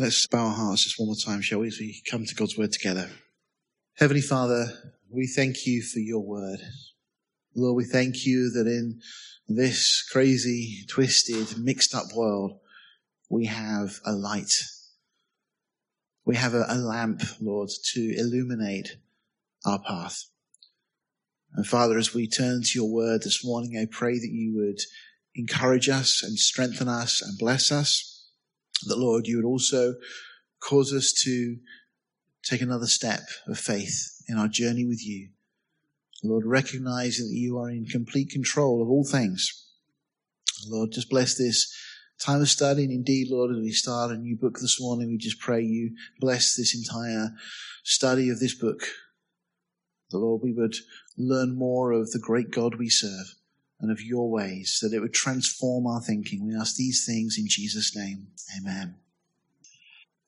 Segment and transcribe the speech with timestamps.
[0.00, 2.56] Let's bow our hearts just one more time, shall we, as we come to God's
[2.56, 3.10] word together.
[3.96, 4.66] Heavenly Father,
[5.10, 6.60] we thank you for your word.
[7.56, 9.00] Lord, we thank you that in
[9.48, 12.60] this crazy, twisted, mixed up world,
[13.28, 14.52] we have a light.
[16.24, 18.98] We have a, a lamp, Lord, to illuminate
[19.66, 20.26] our path.
[21.54, 24.78] And Father, as we turn to your word this morning, I pray that you would
[25.34, 28.17] encourage us and strengthen us and bless us
[28.86, 29.94] that Lord, you would also
[30.60, 31.56] cause us to
[32.42, 35.30] take another step of faith in our journey with you.
[36.22, 39.66] Lord, recognizing that you are in complete control of all things.
[40.66, 41.72] Lord, just bless this
[42.20, 42.84] time of study.
[42.84, 45.94] And indeed, Lord, as we start a new book this morning, we just pray you
[46.18, 47.30] bless this entire
[47.84, 48.80] study of this book.
[50.10, 50.74] The Lord, we would
[51.16, 53.37] learn more of the great God we serve
[53.80, 56.46] and of your ways, that it would transform our thinking.
[56.46, 58.28] We ask these things in Jesus' name.
[58.58, 58.96] Amen.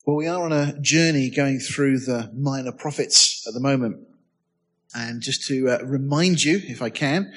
[0.06, 4.06] Well, we are on a journey going through the minor prophets at the moment.
[4.94, 7.32] And just to uh, remind you, if I can,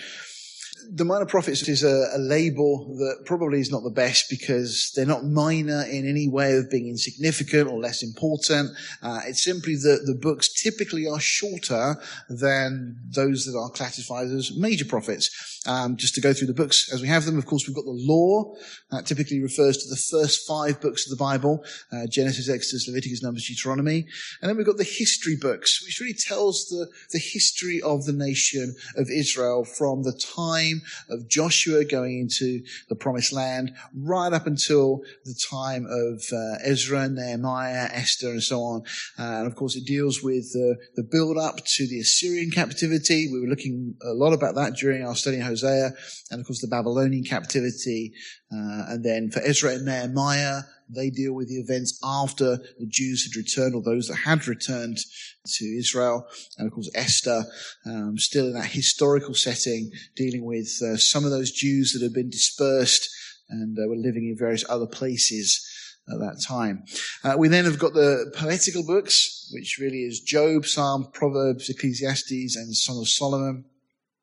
[0.92, 5.06] the minor prophets is a, a, label that probably is not the best because they're
[5.06, 8.72] not minor in any way of being insignificant or less important.
[9.02, 11.96] Uh, it's simply that the books typically are shorter
[12.30, 15.62] than those that are classified as major prophets.
[15.66, 17.86] Um, just to go through the books as we have them, of course, we've got
[17.86, 18.54] the law.
[18.92, 23.24] That typically refers to the first five books of the Bible, uh, Genesis, Exodus, Leviticus,
[23.24, 24.06] Numbers, Deuteronomy.
[24.42, 28.14] And then we've got the history books, which really tells the, the history of the
[28.14, 30.73] nation of Israel from the time
[31.10, 37.10] of Joshua going into the promised land right up until the time of uh, Ezra,
[37.10, 38.82] Nehemiah, Esther, and so on.
[39.18, 43.30] Uh, and of course, it deals with uh, the build up to the Assyrian captivity.
[43.32, 45.92] We were looking a lot about that during our study Hosea,
[46.32, 48.14] and of course the Babylonian captivity.
[48.52, 50.62] Uh, and then for Ezra and Nehemiah,
[50.94, 54.98] they deal with the events after the Jews had returned, or those that had returned
[55.46, 56.28] to Israel.
[56.58, 57.44] And of course, Esther,
[57.86, 62.14] um, still in that historical setting, dealing with uh, some of those Jews that had
[62.14, 63.10] been dispersed
[63.50, 65.70] and uh, were living in various other places
[66.10, 66.84] at that time.
[67.24, 72.56] Uh, we then have got the poetical books, which really is Job, Psalm, Proverbs, Ecclesiastes,
[72.56, 73.66] and Song of Solomon.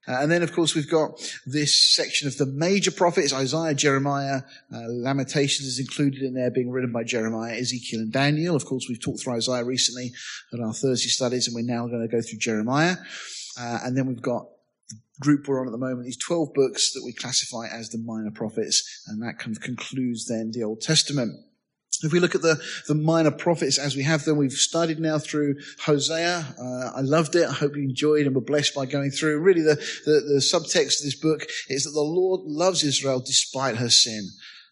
[0.08, 4.40] Uh, and then, of course, we've got this section of the major prophets, Isaiah, Jeremiah,
[4.72, 8.56] uh, Lamentations is included in there, being written by Jeremiah, Ezekiel, and Daniel.
[8.56, 10.12] Of course, we've talked through Isaiah recently
[10.52, 12.96] at our Thursday studies, and we're now going to go through Jeremiah.
[13.58, 14.46] Uh, and then we've got
[14.88, 17.98] the group we're on at the moment, these 12 books that we classify as the
[17.98, 21.38] minor prophets, and that kind of concludes then the Old Testament.
[22.02, 22.58] If we look at the,
[22.88, 26.54] the minor prophets as we have them, we've studied now through Hosea.
[26.58, 27.48] Uh, I loved it.
[27.48, 29.38] I hope you enjoyed and were blessed by going through.
[29.40, 33.76] Really, the, the, the subtext of this book is that the Lord loves Israel despite
[33.76, 34.30] her sin.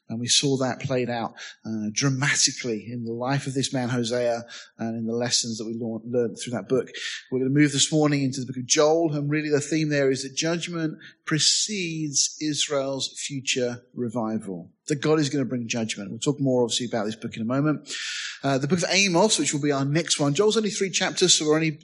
[0.08, 1.34] And we saw that played out
[1.66, 4.42] uh, dramatically in the life of this man, Hosea,
[4.78, 6.88] and in the lessons that we learned through that book.
[7.30, 9.90] We're going to move this morning into the book of Joel, and really the theme
[9.90, 14.70] there is that judgment precedes Israel's future revival.
[14.86, 16.10] That God is going to bring judgment.
[16.10, 17.92] We'll talk more, obviously, about this book in a moment.
[18.42, 20.32] Uh, the book of Amos, which will be our next one.
[20.32, 21.78] Joel's only three chapters, so we're only,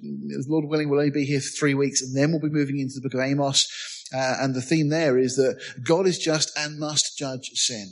[0.48, 2.94] Lord willing, we'll only be here for three weeks, and then we'll be moving into
[2.94, 3.68] the book of Amos.
[4.14, 7.90] Uh, and the theme there is that God is just and must judge sin.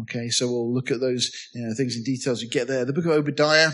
[0.00, 2.84] Okay, so we'll look at those you know, things in detail as we get there.
[2.84, 3.70] The book of Obadiah.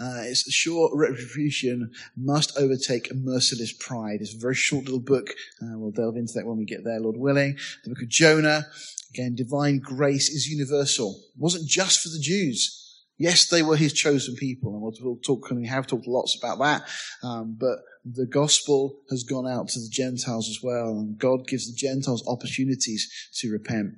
[0.00, 4.18] Uh, it's short retribution must overtake merciless pride.
[4.20, 5.30] It's a very short little book.
[5.60, 7.56] Uh, we'll delve into that when we get there, Lord willing.
[7.84, 8.66] The book of Jonah.
[9.10, 11.20] Again, divine grace is universal.
[11.34, 12.84] It wasn't just for the Jews.
[13.16, 16.58] Yes, they were his chosen people, and we'll talk, and we have talked lots about
[16.60, 16.88] that.
[17.24, 21.66] Um, but the gospel has gone out to the Gentiles as well, and God gives
[21.66, 23.94] the Gentiles opportunities to repent.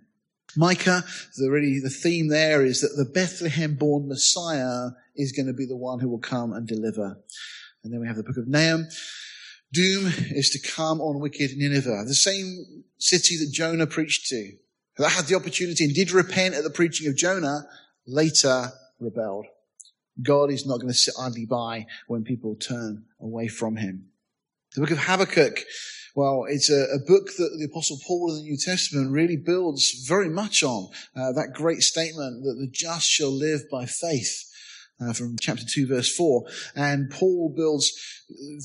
[0.56, 1.04] Micah,
[1.36, 5.66] the really the theme there is that the Bethlehem born Messiah is going to be
[5.66, 7.18] the one who will come and deliver.
[7.82, 8.88] And then we have the book of Nahum.
[9.72, 14.52] Doom is to come on wicked Nineveh, the same city that Jonah preached to.
[14.98, 17.66] That had the opportunity and did repent at the preaching of Jonah,
[18.06, 19.46] later rebelled.
[20.20, 24.06] God is not going to sit idly by when people turn away from him.
[24.74, 25.64] The book of Habakkuk
[26.14, 30.04] well, it's a, a, book that the Apostle Paul in the New Testament really builds
[30.06, 34.46] very much on uh, that great statement that the just shall live by faith.
[35.02, 36.44] Uh, from chapter 2 verse 4
[36.76, 37.90] and paul builds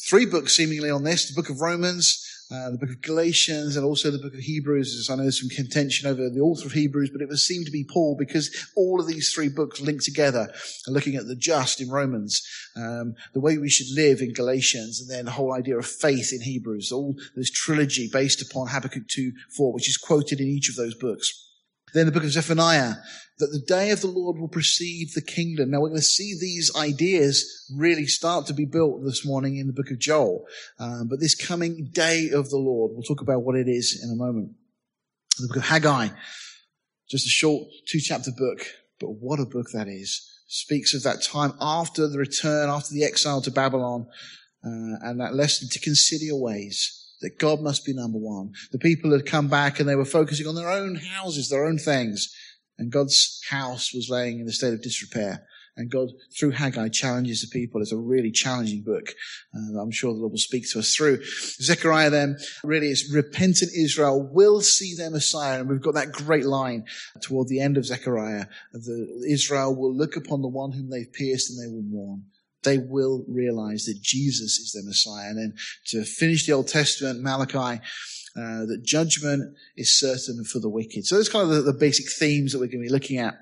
[0.06, 3.86] three books seemingly on this the book of romans uh, the book of Galatians and
[3.86, 4.96] also the book of Hebrews.
[4.96, 7.66] As I know there's some contention over the author of Hebrews, but it would seem
[7.66, 10.54] to be Paul because all of these three books link together,
[10.88, 12.46] looking at the just in Romans,
[12.76, 16.32] um, the way we should live in Galatians, and then the whole idea of faith
[16.32, 16.92] in Hebrews.
[16.92, 20.96] All this trilogy based upon Habakkuk 2, 4, which is quoted in each of those
[20.96, 21.45] books.
[21.96, 22.96] Then the book of Zephaniah,
[23.40, 25.72] that the day of the Lord will precede the kingdom.
[25.72, 29.68] Now we're going to see these ideas really start to be built this morning in
[29.68, 30.46] the book of Joel.
[30.78, 34.12] Um, but this coming day of the Lord, we'll talk about what it is in
[34.12, 34.52] a moment.
[35.40, 36.10] The book of Haggai,
[37.10, 38.66] just a short two chapter book,
[39.00, 40.30] but what a book that is.
[40.50, 44.06] Speaks of that time after the return, after the exile to Babylon,
[44.66, 48.54] uh, and that lesson to consider your ways that God must be number one.
[48.72, 51.78] The people had come back and they were focusing on their own houses, their own
[51.78, 52.34] things.
[52.78, 55.46] And God's house was laying in a state of disrepair.
[55.78, 57.82] And God, through Haggai, challenges the people.
[57.82, 59.14] It's a really challenging book.
[59.54, 61.22] Uh, I'm sure the Lord will speak to us through.
[61.26, 65.60] Zechariah then really is repentant Israel will see their Messiah.
[65.60, 66.86] And we've got that great line
[67.22, 68.46] toward the end of Zechariah.
[68.72, 72.24] The, Israel will look upon the one whom they've pierced and they will mourn.
[72.66, 75.30] They will realize that Jesus is their Messiah.
[75.30, 75.54] And then
[75.88, 77.82] to finish the Old Testament, Malachi,
[78.38, 81.06] uh, that judgment is certain for the wicked.
[81.06, 83.36] So those kind of the, the basic themes that we're going to be looking at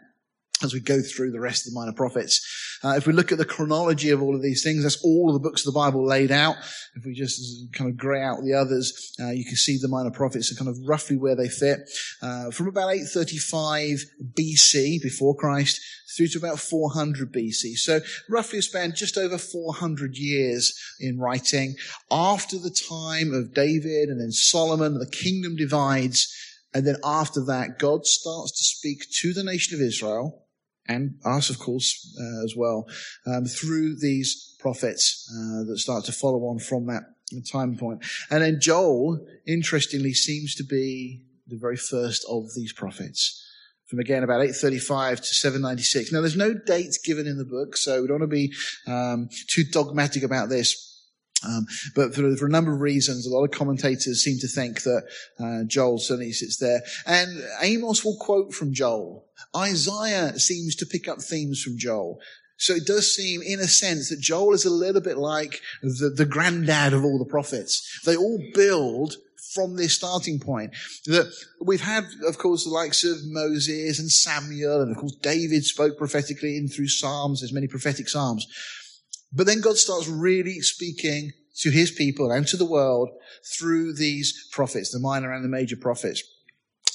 [0.62, 2.78] as we go through the rest of the minor prophets.
[2.84, 5.34] Uh, if we look at the chronology of all of these things, that's all of
[5.34, 6.56] the books of the Bible laid out.
[6.96, 10.12] If we just kind of grey out the others, uh, you can see the minor
[10.12, 11.80] prophets are kind of roughly where they fit.
[12.22, 14.04] Uh, from about 835
[14.34, 15.82] BC, before Christ,
[16.16, 17.76] through to about 400 BC.
[17.76, 21.76] So roughly spent just over 400 years in writing.
[22.12, 26.32] After the time of David and then Solomon, the kingdom divides.
[26.74, 30.43] And then after that, God starts to speak to the nation of Israel
[30.88, 32.88] and us, of course, uh, as well,
[33.26, 37.04] um, through these prophets uh, that start to follow on from that
[37.52, 38.04] time point.
[38.30, 43.40] And then Joel, interestingly, seems to be the very first of these prophets.
[43.90, 46.12] From again about 835 to 796.
[46.12, 48.54] Now, there's no dates given in the book, so we don't want to be
[48.88, 50.93] um, too dogmatic about this.
[51.46, 54.84] Um, but for, for, a number of reasons, a lot of commentators seem to think
[54.84, 55.04] that
[55.40, 56.82] uh, Joel certainly sits there.
[57.06, 59.26] And Amos will quote from Joel.
[59.56, 62.20] Isaiah seems to pick up themes from Joel.
[62.58, 66.14] So it does seem, in a sense, that Joel is a little bit like the,
[66.16, 68.02] the granddad of all the prophets.
[68.06, 69.16] They all build
[69.54, 70.72] from this starting point.
[71.06, 71.32] That
[71.62, 75.98] we've had, of course, the likes of Moses and Samuel, and of course David spoke
[75.98, 77.42] prophetically in through Psalms.
[77.42, 78.48] There's many prophetic Psalms.
[79.34, 83.10] But then God starts really speaking to his people and to the world
[83.58, 86.24] through these prophets, the minor and the major prophets.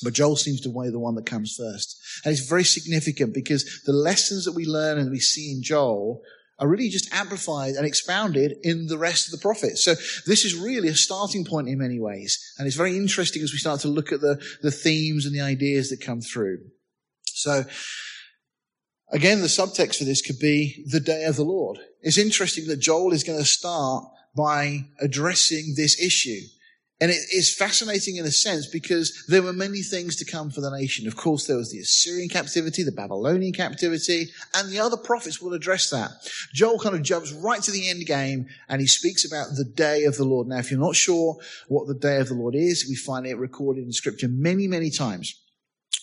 [0.03, 2.01] But Joel seems to be the one that comes first.
[2.25, 6.23] And it's very significant because the lessons that we learn and we see in Joel
[6.61, 9.85] are really just amplified and expounded in the rest of the prophets.
[9.85, 9.95] So
[10.27, 12.39] this is really a starting point in many ways.
[12.59, 15.41] And it's very interesting as we start to look at the, the themes and the
[15.41, 16.59] ideas that come through.
[17.25, 17.65] So
[19.11, 21.79] again, the subtext for this could be the day of the Lord.
[22.03, 24.05] It's interesting that Joel is going to start
[24.37, 26.41] by addressing this issue.
[27.01, 30.61] And it is fascinating in a sense because there were many things to come for
[30.61, 31.07] the nation.
[31.07, 35.55] Of course, there was the Assyrian captivity, the Babylonian captivity, and the other prophets will
[35.55, 36.11] address that.
[36.53, 40.05] Joel kind of jumps right to the end game and he speaks about the day
[40.05, 40.49] of the Lord.
[40.49, 41.37] Now, if you're not sure
[41.69, 44.91] what the day of the Lord is, we find it recorded in scripture many, many
[44.91, 45.41] times.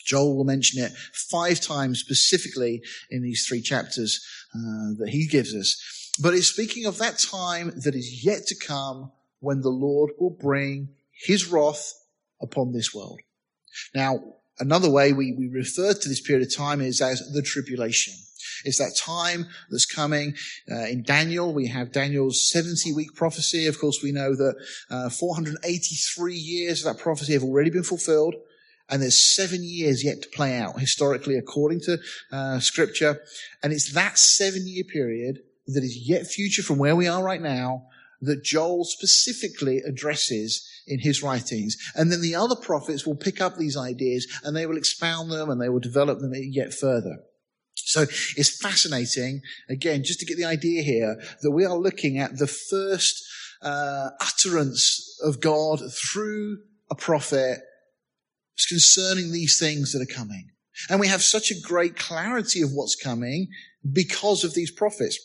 [0.05, 5.53] Joel will mention it five times specifically in these three chapters uh, that he gives
[5.53, 6.11] us.
[6.21, 10.29] But it's speaking of that time that is yet to come when the Lord will
[10.29, 11.93] bring his wrath
[12.41, 13.19] upon this world.
[13.93, 14.19] Now,
[14.59, 18.13] another way we, we refer to this period of time is as the tribulation.
[18.63, 20.35] It's that time that's coming.
[20.71, 23.67] Uh, in Daniel, we have Daniel's 70 week prophecy.
[23.67, 24.55] Of course, we know that
[24.89, 28.35] uh, 483 years of that prophecy have already been fulfilled.
[28.89, 31.97] And there's seven years yet to play out historically according to
[32.31, 33.21] uh, scripture.
[33.63, 37.41] And it's that seven year period that is yet future from where we are right
[37.41, 37.87] now
[38.21, 41.77] that Joel specifically addresses in his writings.
[41.95, 45.49] And then the other prophets will pick up these ideas and they will expound them
[45.49, 47.17] and they will develop them yet further.
[47.73, 48.01] So
[48.37, 52.47] it's fascinating, again, just to get the idea here that we are looking at the
[52.47, 53.23] first
[53.61, 57.59] uh, utterance of God through a prophet
[58.63, 60.49] concerning these things that are coming.
[60.89, 63.47] And we have such a great clarity of what's coming
[63.91, 65.19] because of these prophets.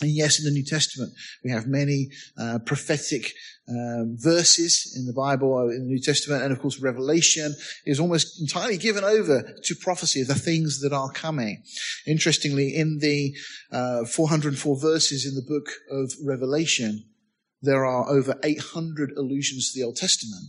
[0.00, 3.32] And yes, in the New Testament, we have many uh, prophetic
[3.68, 7.98] um, verses in the Bible, uh, in the New Testament, and of course, Revelation is
[7.98, 11.62] almost entirely given over to prophecy of the things that are coming.
[12.06, 13.34] Interestingly, in the
[13.72, 17.04] uh, 404 verses in the book of Revelation,
[17.60, 20.44] there are over 800 allusions to the Old Testament.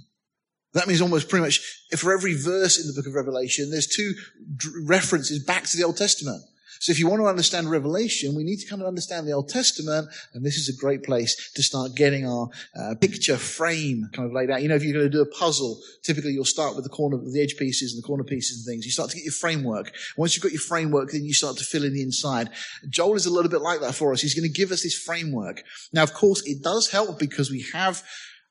[0.74, 1.60] That means almost pretty much
[1.98, 4.14] for every verse in the book of Revelation, there's two
[4.86, 6.44] references back to the Old Testament.
[6.80, 9.50] So if you want to understand Revelation, we need to kind of understand the Old
[9.50, 14.26] Testament, and this is a great place to start getting our uh, picture frame kind
[14.26, 14.62] of laid out.
[14.62, 17.18] You know, if you're going to do a puzzle, typically you'll start with the corner,
[17.18, 18.86] the edge pieces and the corner pieces and things.
[18.86, 19.92] You start to get your framework.
[20.16, 22.50] Once you've got your framework, then you start to fill in the inside.
[22.88, 24.22] Joel is a little bit like that for us.
[24.22, 25.64] He's going to give us this framework.
[25.92, 28.04] Now, of course, it does help because we have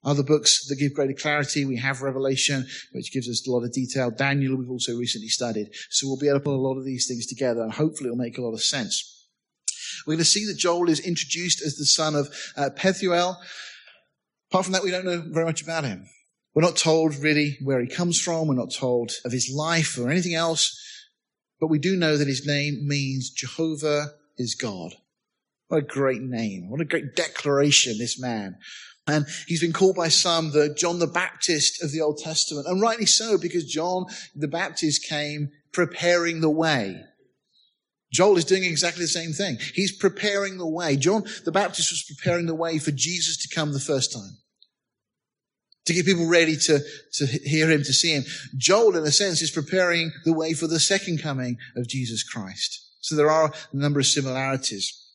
[0.05, 1.65] other books that give greater clarity.
[1.65, 4.11] We have Revelation, which gives us a lot of detail.
[4.11, 5.71] Daniel, we've also recently studied.
[5.91, 8.17] So we'll be able to put a lot of these things together and hopefully it'll
[8.17, 9.27] make a lot of sense.
[10.07, 13.37] We're going to see that Joel is introduced as the son of uh, Pethuel.
[14.51, 16.07] Apart from that, we don't know very much about him.
[16.55, 18.49] We're not told really where he comes from.
[18.49, 20.77] We're not told of his life or anything else.
[21.61, 24.95] But we do know that his name means Jehovah is God.
[25.69, 26.71] What a great name.
[26.71, 28.57] What a great declaration, this man.
[29.09, 32.67] And he's been called by some the John the Baptist of the Old Testament.
[32.67, 34.05] And rightly so, because John
[34.37, 37.01] the Baptist came preparing the way.
[38.13, 39.59] Joel is doing exactly the same thing.
[39.75, 40.97] He's preparing the way.
[40.97, 44.39] John the Baptist was preparing the way for Jesus to come the first time.
[45.87, 46.81] To get people ready to,
[47.15, 48.25] to hear him, to see him.
[48.57, 52.87] Joel, in a sense, is preparing the way for the second coming of Jesus Christ.
[53.01, 55.08] So there are a number of similarities.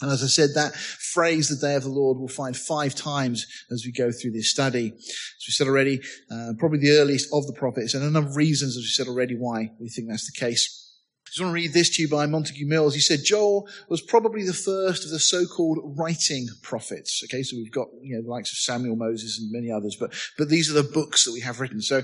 [0.00, 3.46] And as I said, that phrase, the day of the Lord, we'll find five times
[3.70, 4.92] as we go through this study.
[4.96, 8.36] As we said already, uh, probably the earliest of the prophets, and a number of
[8.36, 10.78] reasons, as we said already, why we think that's the case.
[11.26, 12.94] I just want to read this to you by Montague Mills.
[12.94, 17.22] He said, Joel was probably the first of the so-called writing prophets.
[17.24, 20.12] Okay, so we've got, you know, the likes of Samuel, Moses, and many others, but,
[20.36, 21.80] but these are the books that we have written.
[21.80, 21.98] So,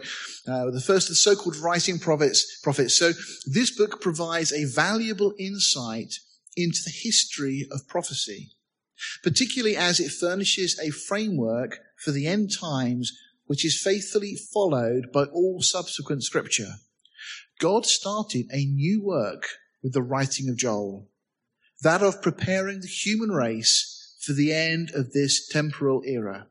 [0.46, 2.96] uh, the first of the so-called writing prophets, prophets.
[2.96, 3.14] So,
[3.46, 6.20] this book provides a valuable insight
[6.56, 8.50] into the history of prophecy,
[9.22, 13.12] particularly as it furnishes a framework for the end times
[13.46, 16.74] which is faithfully followed by all subsequent scripture.
[17.58, 19.46] God started a new work
[19.82, 21.08] with the writing of Joel,
[21.82, 26.48] that of preparing the human race for the end of this temporal era,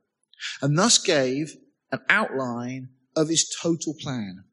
[0.62, 1.56] and thus gave
[1.92, 4.46] an outline of his total plan.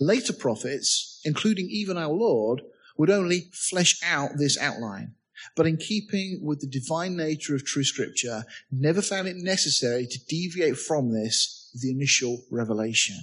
[0.00, 2.62] Later prophets, including even our Lord,
[2.98, 5.14] would only flesh out this outline.
[5.56, 10.24] But in keeping with the divine nature of true scripture, never found it necessary to
[10.28, 13.16] deviate from this, the initial revelation.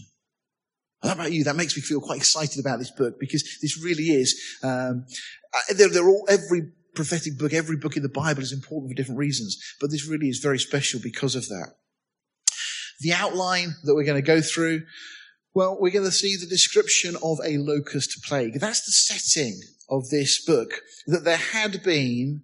[1.04, 1.44] How about you?
[1.44, 5.06] That makes me feel quite excited about this book because this really is, um,
[5.54, 8.96] uh, they're, they're all, every prophetic book, every book in the Bible is important for
[8.96, 11.74] different reasons, but this really is very special because of that.
[13.02, 14.84] The outline that we're going to go through,
[15.56, 18.60] well, we're going to see the description of a locust plague.
[18.60, 22.44] That's the setting of this book, that there had been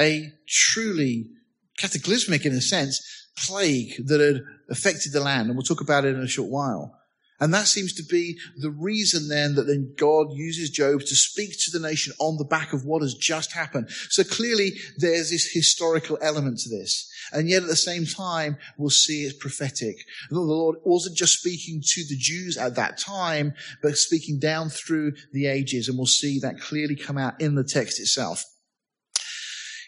[0.00, 1.28] a truly
[1.76, 3.02] cataclysmic, in a sense,
[3.36, 5.48] plague that had affected the land.
[5.48, 6.96] And we'll talk about it in a short while.
[7.42, 11.50] And that seems to be the reason then that then God uses Joel to speak
[11.58, 13.90] to the nation on the back of what has just happened.
[14.10, 17.10] So clearly there's this historical element to this.
[17.32, 19.96] And yet at the same time, we'll see it's prophetic.
[20.30, 25.14] The Lord wasn't just speaking to the Jews at that time, but speaking down through
[25.32, 25.88] the ages.
[25.88, 28.44] And we'll see that clearly come out in the text itself.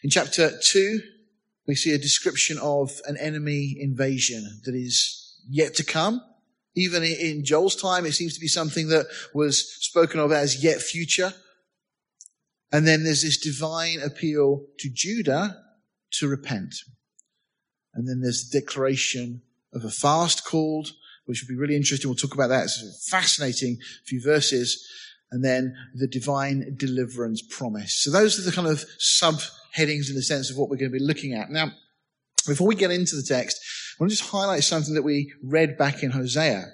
[0.02, 1.02] In chapter two,
[1.68, 6.20] we see a description of an enemy invasion that is yet to come.
[6.76, 10.81] Even in Joel's time, it seems to be something that was spoken of as yet
[10.81, 11.33] future.
[12.73, 15.57] And then there's this divine appeal to Judah
[16.14, 16.75] to repent.
[17.95, 20.90] And then there's the declaration of a fast called,
[21.26, 22.09] which would be really interesting.
[22.09, 22.64] We'll talk about that.
[22.64, 24.85] It's a fascinating few verses.
[25.31, 28.02] And then the divine deliverance promise.
[28.02, 30.99] So those are the kind of subheadings in the sense of what we're going to
[30.99, 31.50] be looking at.
[31.50, 31.73] Now,
[32.46, 33.58] before we get into the text,
[33.92, 36.66] I want to just highlight something that we read back in Hosea.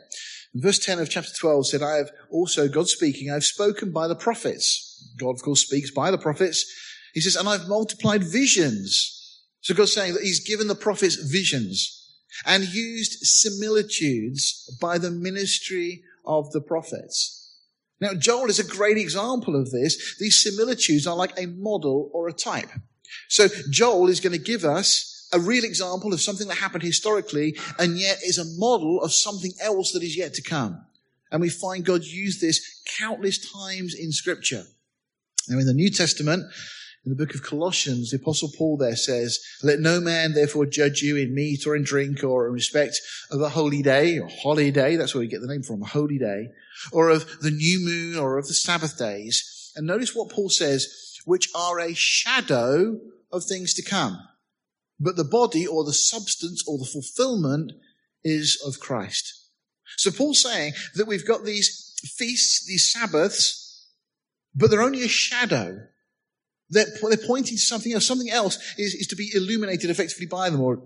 [0.55, 4.09] Verse 10 of chapter 12 said, I have also, God speaking, I have spoken by
[4.09, 5.15] the prophets.
[5.19, 6.65] God, of course, speaks by the prophets.
[7.15, 9.17] He says, and I've multiplied visions.
[9.61, 11.97] So God's saying that he's given the prophets visions
[12.47, 17.37] and used similitudes by the ministry of the prophets.
[18.01, 20.17] Now, Joel is a great example of this.
[20.19, 22.71] These similitudes are like a model or a type.
[23.29, 27.57] So Joel is going to give us a real example of something that happened historically
[27.79, 30.85] and yet is a model of something else that is yet to come.
[31.31, 34.65] And we find God used this countless times in scripture.
[35.49, 36.45] Now in the New Testament,
[37.05, 41.01] in the book of Colossians, the apostle Paul there says, let no man therefore judge
[41.01, 44.97] you in meat or in drink or in respect of a holy day or holiday.
[44.97, 46.49] That's where we get the name from, a holy day
[46.93, 49.73] or of the new moon or of the Sabbath days.
[49.77, 53.01] And notice what Paul says, which are a shadow
[53.33, 54.19] of things to come
[55.01, 57.73] but the body or the substance or the fulfillment
[58.23, 59.49] is of Christ.
[59.97, 63.89] So Paul's saying that we've got these feasts, these Sabbaths,
[64.55, 65.79] but they're only a shadow.
[66.69, 68.07] They're, they're pointing to something else.
[68.07, 70.83] Something else is, is to be illuminated effectively by them, or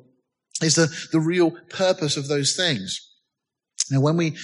[0.63, 3.01] is the, the real purpose of those things.
[3.91, 4.37] Now, when we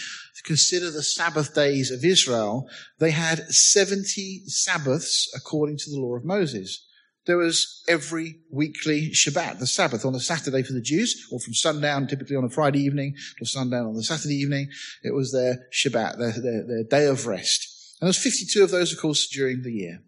[0.45, 6.25] consider the Sabbath days of Israel, they had 70 Sabbaths according to the law of
[6.25, 6.87] Moses.
[7.31, 11.55] There was every weekly Shabbat, the Sabbath on a Saturday for the Jews, or from
[11.55, 14.69] sundown, typically on a Friday evening, to sundown on the Saturday evening.
[15.05, 17.95] It was their Shabbat, their, their, their day of rest.
[18.01, 20.03] And there was 52 of those, of course, during the year.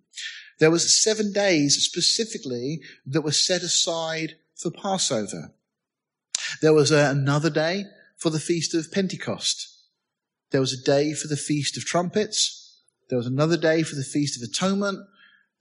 [0.59, 5.55] There was seven days specifically that were set aside for Passover.
[6.61, 7.85] There was another day
[8.17, 9.69] for the Feast of Pentecost.
[10.51, 12.81] There was a day for the Feast of Trumpets.
[13.11, 15.07] There was another day for the Feast of Atonement.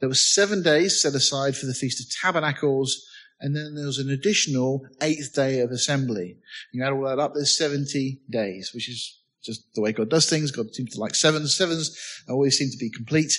[0.02, 3.08] There were seven days set aside for the Feast of Tabernacles.
[3.40, 6.38] And then there was an additional eighth day of assembly.
[6.74, 10.30] You add all that up, there's 70 days, which is just the way God does
[10.30, 10.52] things.
[10.52, 11.56] God seems to like sevens.
[11.56, 11.98] Sevens
[12.30, 13.32] always seem to be complete.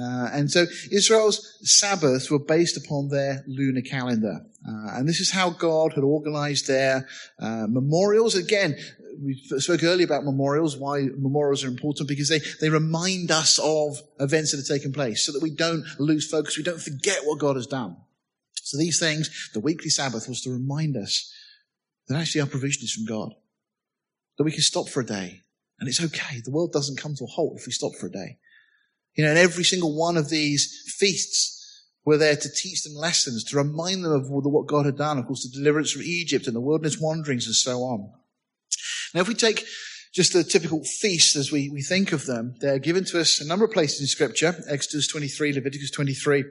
[0.00, 4.40] Uh, and so Israel's Sabbaths were based upon their lunar calendar.
[4.66, 7.06] Uh, and this is how God had organized their
[7.38, 8.34] uh, memorials.
[8.34, 8.76] Again,
[9.22, 14.00] we spoke earlier about memorials, why memorials are important, because they, they remind us of
[14.18, 17.38] events that have taken place so that we don't lose focus, we don't forget what
[17.38, 17.96] God has done.
[18.54, 21.32] So these things, the weekly Sabbath was to remind us
[22.08, 23.34] that actually our provision is from God.
[24.38, 25.42] That we can stop for a day.
[25.78, 26.40] And it's okay.
[26.44, 28.38] The world doesn't come to a halt if we stop for a day.
[29.14, 31.58] You know, and every single one of these feasts
[32.04, 35.26] were there to teach them lessons, to remind them of what God had done, of
[35.26, 38.10] course, the deliverance from Egypt and the wilderness wanderings and so on.
[39.14, 39.64] Now, if we take
[40.14, 43.46] just the typical feasts as we, we think of them, they're given to us a
[43.46, 46.44] number of places in Scripture, Exodus 23, Leviticus 23,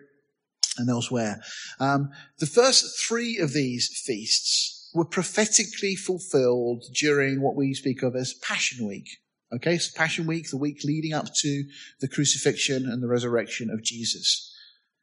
[0.77, 1.41] and elsewhere.
[1.79, 8.15] Um, the first three of these feasts were prophetically fulfilled during what we speak of
[8.15, 9.07] as Passion Week.
[9.51, 11.63] Okay, so Passion Week, the week leading up to
[12.01, 14.55] the crucifixion and the resurrection of Jesus.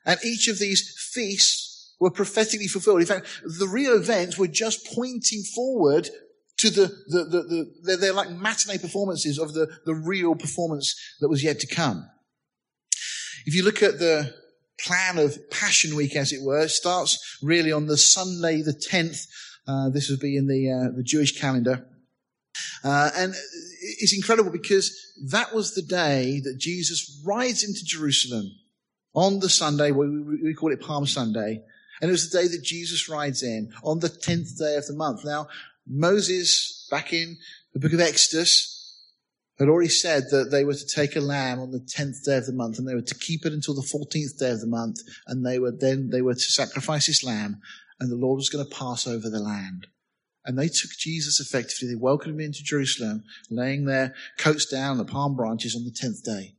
[0.05, 3.01] And each of these feasts were prophetically fulfilled.
[3.01, 6.09] In fact, the real events were just pointing forward
[6.59, 10.95] to the, the, the, the they're, they're, like matinee performances of the, the real performance
[11.21, 12.09] that was yet to come.
[13.47, 14.35] If you look at the
[14.81, 19.27] plan of Passion Week, as it were, it starts really on the Sunday, the 10th.
[19.67, 21.87] Uh, this would be in the, uh, the Jewish calendar.
[22.85, 23.35] Uh, and
[24.01, 24.95] it's incredible because
[25.31, 28.51] that was the day that Jesus rides into Jerusalem
[29.15, 30.09] on the Sunday, we,
[30.43, 31.63] we call it Palm Sunday.
[32.01, 34.95] And it was the day that Jesus rides in on the 10th day of the
[34.95, 35.25] month.
[35.25, 35.49] Now,
[35.87, 37.37] Moses, back in
[37.73, 38.75] the book of Exodus,
[39.59, 42.45] had already said that they were to take a lamb on the 10th day of
[42.45, 45.01] the month and they were to keep it until the 14th day of the month.
[45.27, 47.61] And they were then, they were to sacrifice this lamb
[47.99, 49.87] and the Lord was going to pass over the land.
[50.47, 51.89] And they took Jesus effectively.
[51.89, 56.23] They welcomed him into Jerusalem, laying their coats down, the palm branches on the 10th
[56.23, 56.55] day.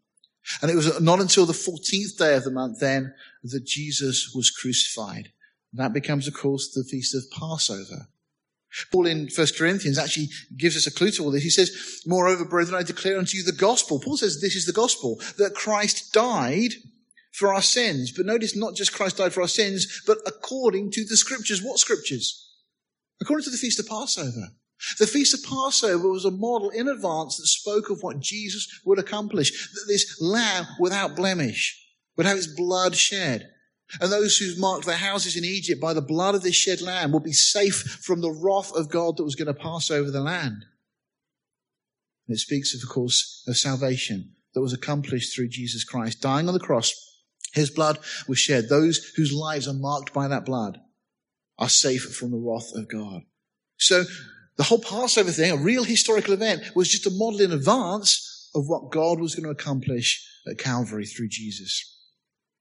[0.62, 4.52] And it was not until the 14th day of the month then that Jesus was
[4.52, 5.32] crucified.
[5.71, 8.08] And That becomes, of course, the feast of Passover.
[8.91, 11.43] Paul in 1 Corinthians actually gives us a clue to all this.
[11.43, 14.00] He says, Moreover, brethren, I declare unto you the gospel.
[14.00, 16.73] Paul says this is the gospel, that Christ died
[17.32, 18.12] for our sins.
[18.12, 21.62] But notice not just Christ died for our sins, but according to the scriptures.
[21.62, 22.46] What scriptures?
[23.21, 24.51] According to the Feast of Passover.
[24.99, 28.99] The Feast of Passover was a model in advance that spoke of what Jesus would
[28.99, 31.84] accomplish, that this lamb without blemish
[32.15, 33.49] would have its blood shed.
[34.01, 37.12] And those who marked their houses in Egypt by the blood of this shed lamb
[37.12, 40.21] would be safe from the wrath of God that was going to pass over the
[40.21, 40.65] land.
[42.27, 46.21] And it speaks, of course, of salvation that was accomplished through Jesus Christ.
[46.21, 46.93] Dying on the cross,
[47.53, 48.67] his blood was shed.
[48.67, 50.80] Those whose lives are marked by that blood
[51.60, 53.22] are safe from the wrath of God.
[53.78, 54.04] So
[54.58, 58.67] the whole Passover thing, a real historical event, was just a model in advance of
[58.67, 61.96] what God was going to accomplish at Calvary through Jesus.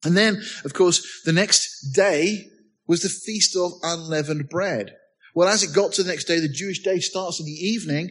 [0.05, 2.47] And then, of course, the next day
[2.87, 4.95] was the Feast of Unleavened Bread.
[5.35, 8.11] Well, as it got to the next day, the Jewish day starts in the evening.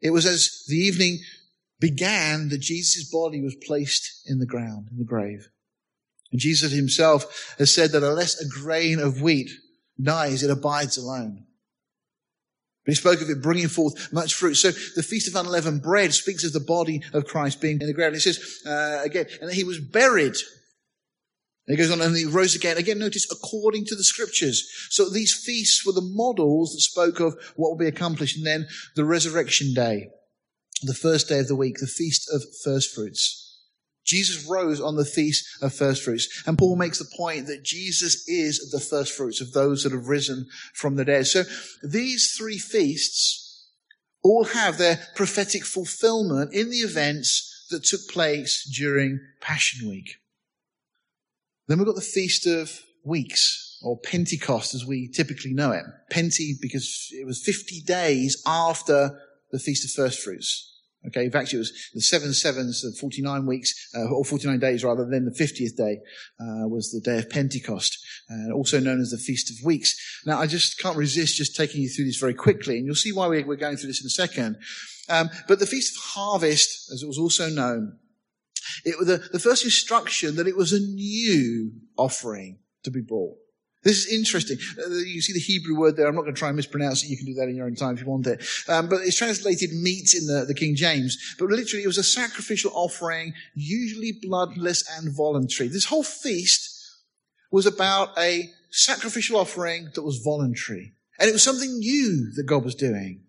[0.00, 1.18] It was as the evening
[1.80, 5.48] began that Jesus' body was placed in the ground, in the grave.
[6.30, 9.50] And Jesus himself has said that unless a grain of wheat
[10.02, 11.46] dies, it abides alone.
[12.84, 14.54] But he spoke of it bringing forth much fruit.
[14.54, 17.92] So the Feast of Unleavened Bread speaks of the body of Christ being in the
[17.92, 18.14] ground.
[18.14, 20.34] It says, uh, again, and he was buried.
[21.66, 22.78] And he goes on and he rose again.
[22.78, 24.68] Again, notice according to the scriptures.
[24.90, 28.36] So these feasts were the models that spoke of what will be accomplished.
[28.36, 30.08] And then the resurrection day,
[30.82, 33.49] the first day of the week, the feast of first fruits.
[34.10, 36.42] Jesus rose on the feast of first fruits.
[36.46, 40.08] And Paul makes the point that Jesus is the first fruits of those that have
[40.08, 41.28] risen from the dead.
[41.28, 41.44] So
[41.82, 43.68] these three feasts
[44.22, 50.16] all have their prophetic fulfillment in the events that took place during Passion Week.
[51.68, 55.84] Then we've got the Feast of Weeks, or Pentecost as we typically know it.
[56.12, 59.16] Penti because it was 50 days after
[59.52, 60.79] the Feast of First Fruits.
[61.06, 64.84] Okay, in fact, it was the seven sevens, the 49 weeks, uh, or 49 days
[64.84, 65.98] rather, than the 50th day
[66.38, 67.98] uh, was the day of Pentecost,
[68.30, 69.94] uh, also known as the Feast of Weeks.
[70.26, 73.12] Now, I just can't resist just taking you through this very quickly, and you'll see
[73.12, 74.56] why we're going through this in a second.
[75.08, 77.98] Um, but the Feast of Harvest, as it was also known,
[78.84, 83.36] it was the, the first instruction that it was a new offering to be brought.
[83.82, 84.58] This is interesting.
[84.78, 86.06] Uh, you see the Hebrew word there.
[86.06, 87.08] I'm not going to try and mispronounce it.
[87.08, 88.44] You can do that in your own time if you want it.
[88.68, 91.16] Um, but it's translated meat in the, the King James.
[91.38, 95.68] But literally, it was a sacrificial offering, usually bloodless and voluntary.
[95.68, 96.76] This whole feast
[97.50, 100.92] was about a sacrificial offering that was voluntary.
[101.18, 103.22] And it was something new that God was doing.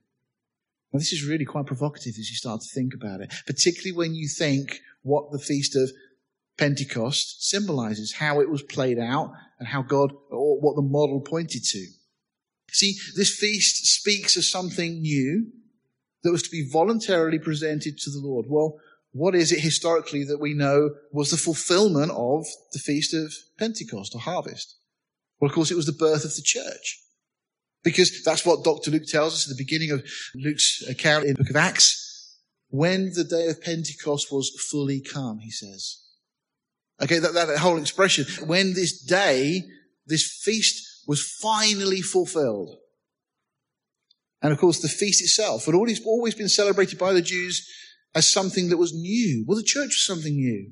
[0.92, 4.14] Now, this is really quite provocative as you start to think about it, particularly when
[4.14, 5.92] you think what the Feast of
[6.58, 10.14] Pentecost symbolizes, how it was played out, and how God,
[10.62, 11.88] what the model pointed to.
[12.71, 15.47] See, this feast speaks of something new
[16.24, 18.45] that was to be voluntarily presented to the Lord.
[18.47, 18.78] Well,
[19.12, 24.15] what is it historically that we know was the fulfillment of the feast of Pentecost
[24.15, 24.78] or harvest?
[25.39, 27.00] Well, of course, it was the birth of the church.
[27.84, 28.91] Because that's what Dr.
[28.91, 32.38] Luke tells us at the beginning of Luke's account in the book of Acts.
[32.69, 35.97] When the day of Pentecost was fully come, he says.
[37.02, 38.26] Okay, that, that whole expression.
[38.47, 39.63] When this day,
[40.06, 42.78] this feast was finally fulfilled.
[44.42, 47.68] And of course, the feast itself had always, always been celebrated by the Jews
[48.16, 49.46] as something that was new.
[49.48, 50.72] Well, the church was something new.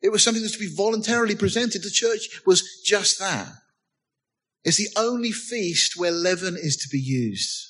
[0.00, 1.82] It was something that was to be voluntarily presented.
[1.82, 3.48] The church was just that.
[4.64, 7.68] It's the only feast where leaven is to be used.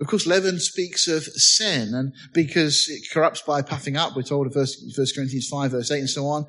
[0.00, 4.46] Of course, leaven speaks of sin, and because it corrupts by puffing up, we're told
[4.46, 4.66] in 1
[5.14, 6.46] Corinthians 5, verse 8, and so on.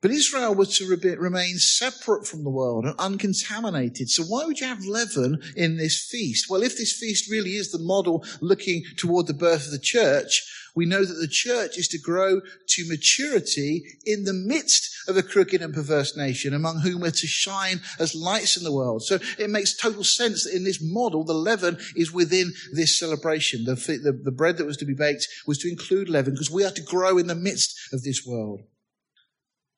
[0.00, 4.08] But Israel was to remain separate from the world and uncontaminated.
[4.08, 6.48] So why would you have leaven in this feast?
[6.48, 10.44] Well, if this feast really is the model looking toward the birth of the church,
[10.76, 15.22] we know that the church is to grow to maturity in the midst of a
[15.24, 19.02] crooked and perverse nation among whom we're to shine as lights in the world.
[19.02, 23.64] So it makes total sense that in this model, the leaven is within this celebration.
[23.64, 26.64] The, the, the bread that was to be baked was to include leaven because we
[26.64, 28.62] are to grow in the midst of this world.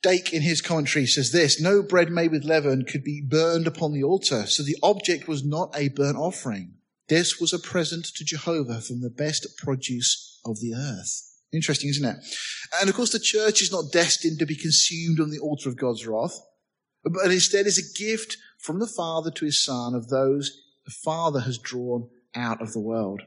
[0.03, 3.93] Dake in his commentary says this, no bread made with leaven could be burned upon
[3.93, 4.47] the altar.
[4.47, 6.75] So the object was not a burnt offering.
[7.09, 11.27] This was a present to Jehovah from the best produce of the earth.
[11.53, 12.17] Interesting, isn't it?
[12.81, 15.77] And of course, the church is not destined to be consumed on the altar of
[15.77, 16.39] God's wrath,
[17.05, 20.51] but instead is a gift from the Father to his Son of those
[20.85, 23.23] the Father has drawn out of the world.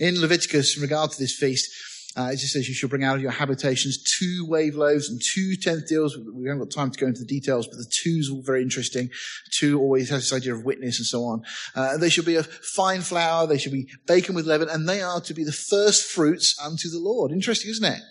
[0.00, 1.70] In Leviticus, in regard to this feast,
[2.16, 5.20] uh, it just says you shall bring out of your habitations two wave loaves and
[5.34, 6.16] two tenth deals.
[6.16, 9.10] We haven't got time to go into the details, but the two's all very interesting.
[9.50, 11.42] Two always has this idea of witness and so on.
[11.74, 13.46] Uh, they shall be of fine flour.
[13.46, 16.88] They shall be baken with leaven, and they are to be the first fruits unto
[16.88, 17.32] the Lord.
[17.32, 18.02] Interesting, isn't it?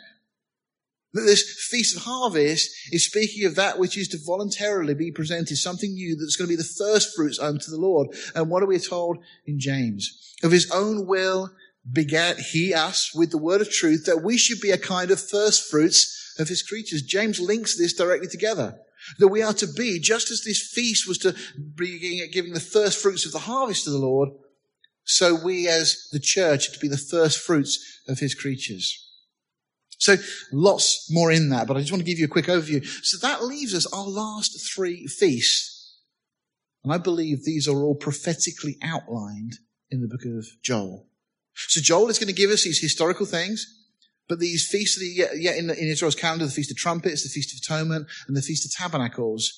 [1.13, 5.57] That this feast of harvest is speaking of that which is to voluntarily be presented,
[5.57, 8.07] something new that's going to be the first fruits unto the Lord.
[8.35, 10.33] And what are we told in James?
[10.41, 11.51] Of his own will
[11.91, 15.19] begat he us with the word of truth that we should be a kind of
[15.19, 17.01] first fruits of his creatures.
[17.01, 18.77] James links this directly together.
[19.19, 21.35] That we are to be, just as this feast was to
[21.75, 24.29] be giving the first fruits of the harvest to the Lord,
[25.03, 29.09] so we as the church are to be the first fruits of his creatures.
[29.97, 30.15] So
[30.53, 32.85] lots more in that, but I just want to give you a quick overview.
[33.03, 35.97] So that leaves us our last three feasts.
[36.83, 41.07] And I believe these are all prophetically outlined in the book of Joel.
[41.55, 43.65] So Joel is going to give us these historical things,
[44.27, 47.59] but these feasts, yeah, in, in Israel's calendar, the Feast of Trumpets, the Feast of
[47.59, 49.53] Atonement, and the Feast of Tabernacles,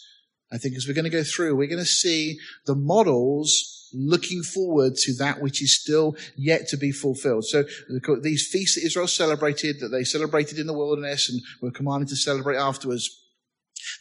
[0.52, 4.44] I think as we're going to go through, we're going to see the models looking
[4.44, 7.46] forward to that which is still yet to be fulfilled.
[7.46, 7.64] So
[8.22, 12.16] these feasts that Israel celebrated, that they celebrated in the wilderness and were commanded to
[12.16, 13.10] celebrate afterwards,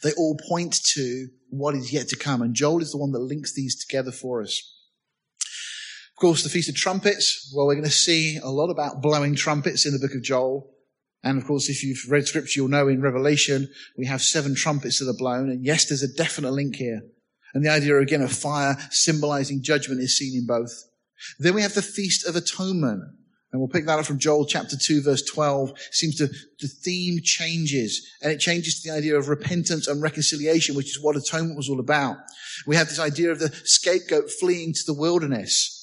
[0.03, 2.41] they all point to what is yet to come.
[2.41, 4.74] And Joel is the one that links these together for us.
[6.15, 9.35] Of course, the Feast of Trumpets, well, we're going to see a lot about blowing
[9.35, 10.71] trumpets in the book of Joel.
[11.21, 14.99] And of course, if you've read scripture, you'll know in Revelation, we have seven trumpets
[14.99, 15.49] that are blown.
[15.49, 17.01] And yes, there's a definite link here.
[17.53, 20.71] And the idea again of fire symbolizing judgment is seen in both.
[21.37, 23.03] Then we have the Feast of Atonement.
[23.51, 25.71] And we'll pick that up from Joel chapter 2 verse 12.
[25.71, 30.01] It seems to, the theme changes and it changes to the idea of repentance and
[30.01, 32.15] reconciliation, which is what atonement was all about.
[32.65, 35.74] We have this idea of the scapegoat fleeing to the wilderness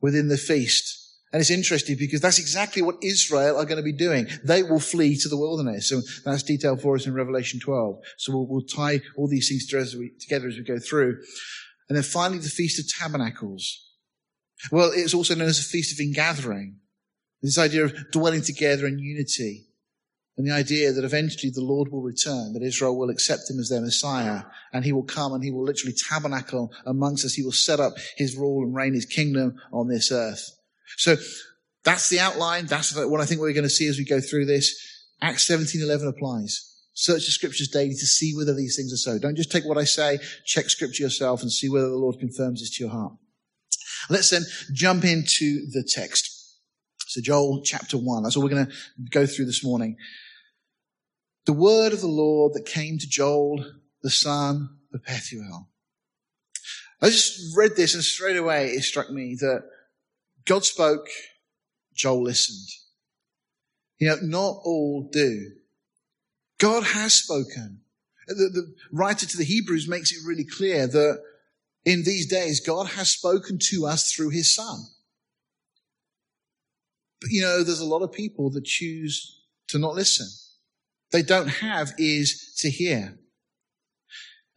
[0.00, 1.02] within the feast.
[1.32, 4.28] And it's interesting because that's exactly what Israel are going to be doing.
[4.44, 5.90] They will flee to the wilderness.
[5.90, 7.96] And that's detailed for us in Revelation 12.
[8.18, 11.18] So we'll, we'll tie all these things together as we go through.
[11.88, 13.86] And then finally, the Feast of Tabernacles.
[14.72, 16.78] Well, it's also known as the Feast of Ingathering.
[17.42, 19.65] This idea of dwelling together in unity.
[20.36, 23.70] And the idea that eventually the Lord will return, that Israel will accept him as
[23.70, 27.32] their Messiah, and he will come and he will literally tabernacle amongst us.
[27.32, 30.50] He will set up his rule and reign, his kingdom on this earth.
[30.98, 31.16] So
[31.84, 32.66] that's the outline.
[32.66, 34.74] That's what I think we're going to see as we go through this.
[35.22, 36.74] Acts 17:11 applies.
[36.92, 39.18] Search the scriptures daily to see whether these things are so.
[39.18, 42.60] Don't just take what I say, check scripture yourself and see whether the Lord confirms
[42.60, 43.12] this to your heart.
[44.08, 46.30] Let's then jump into the text.
[47.08, 48.22] So Joel chapter 1.
[48.22, 48.72] That's all we're going to
[49.10, 49.96] go through this morning.
[51.46, 53.64] The word of the Lord that came to Joel,
[54.02, 55.68] the son of Pethuel.
[57.00, 59.62] I just read this and straight away it struck me that
[60.44, 61.08] God spoke,
[61.94, 62.68] Joel listened.
[63.98, 65.52] You know, not all do.
[66.58, 67.80] God has spoken.
[68.26, 71.22] The, the, writer to the Hebrews makes it really clear that
[71.84, 74.80] in these days, God has spoken to us through his son.
[77.20, 80.26] But you know, there's a lot of people that choose to not listen.
[81.12, 83.18] They don't have ears to hear.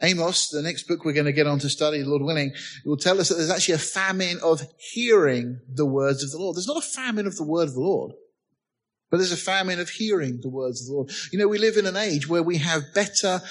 [0.01, 2.53] Amos, the next book we're going to get on to study, Lord willing,
[2.85, 4.62] will tell us that there's actually a famine of
[4.93, 6.55] hearing the words of the Lord.
[6.55, 8.13] There's not a famine of the word of the Lord,
[9.12, 11.12] but there's a famine of hearing the words of the Lord.
[11.33, 13.41] You know, we live in an age where we have better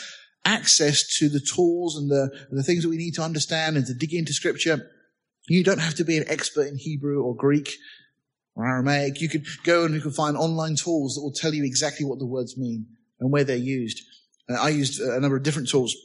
[0.45, 3.93] access to the tools and the, the things that we need to understand and to
[3.93, 4.91] dig into scripture.
[5.49, 7.75] You don't have to be an expert in Hebrew or Greek
[8.59, 9.21] or Aramaic.
[9.21, 12.19] You could go and you can find online tools that will tell you exactly what
[12.19, 12.87] the words mean
[13.21, 14.03] and where they're used.
[14.51, 15.97] Uh, I used a number of different tools.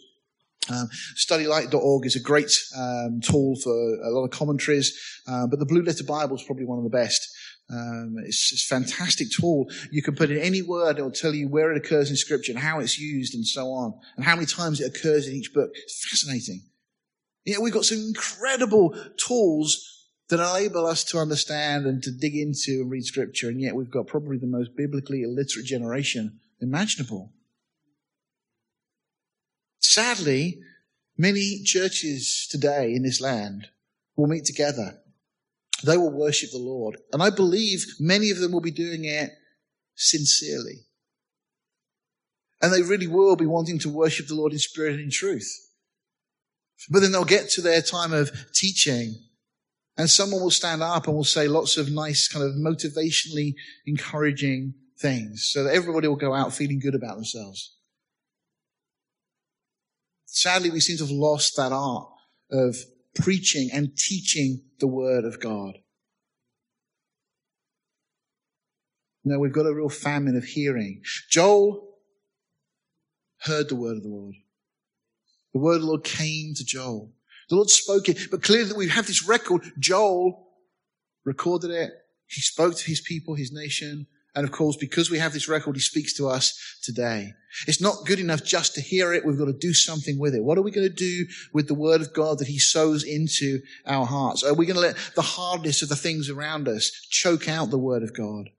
[0.70, 0.88] Um,
[1.18, 5.82] studylight.org is a great um, tool for a lot of commentaries, uh, but the Blue
[5.82, 7.28] Letter Bible is probably one of the best.
[7.70, 9.66] Um, it's, it's, a fantastic tool.
[9.92, 12.54] You can put in any word, it will tell you where it occurs in Scripture
[12.54, 15.54] and how it's used and so on, and how many times it occurs in each
[15.54, 15.72] book.
[15.74, 16.62] It's fascinating.
[17.46, 19.92] Yeah, we've got some incredible tools
[20.29, 23.91] that enable us to understand and to dig into and read Scripture, and yet we've
[23.91, 27.31] got probably the most biblically illiterate generation imaginable.
[29.79, 30.59] Sadly,
[31.17, 33.67] many churches today in this land
[34.15, 34.99] will meet together.
[35.83, 36.97] They will worship the Lord.
[37.12, 39.31] And I believe many of them will be doing it
[39.95, 40.86] sincerely.
[42.62, 45.51] And they really will be wanting to worship the Lord in spirit and in truth.
[46.89, 49.15] But then they'll get to their time of teaching
[49.97, 53.53] and someone will stand up and will say lots of nice kind of motivationally
[53.86, 57.75] encouraging things so that everybody will go out feeling good about themselves.
[60.25, 62.08] Sadly, we seem to have lost that art
[62.51, 62.75] of
[63.15, 65.77] preaching and teaching the word of God.
[69.23, 71.01] No, we've got a real famine of hearing.
[71.29, 71.88] Joel
[73.41, 74.36] heard the word of the Lord.
[75.53, 77.13] The word of the Lord came to Joel.
[77.54, 79.62] The Lord spoke it, but clearly that we have this record.
[79.78, 80.48] Joel
[81.24, 81.92] recorded it.
[82.26, 85.76] He spoke to his people, his nation, and of course, because we have this record,
[85.76, 87.34] he speaks to us today.
[87.68, 89.24] It's not good enough just to hear it.
[89.24, 90.44] We've got to do something with it.
[90.44, 93.60] What are we going to do with the word of God that he sows into
[93.86, 94.42] our hearts?
[94.42, 97.78] Are we going to let the hardness of the things around us choke out the
[97.78, 98.50] word of God?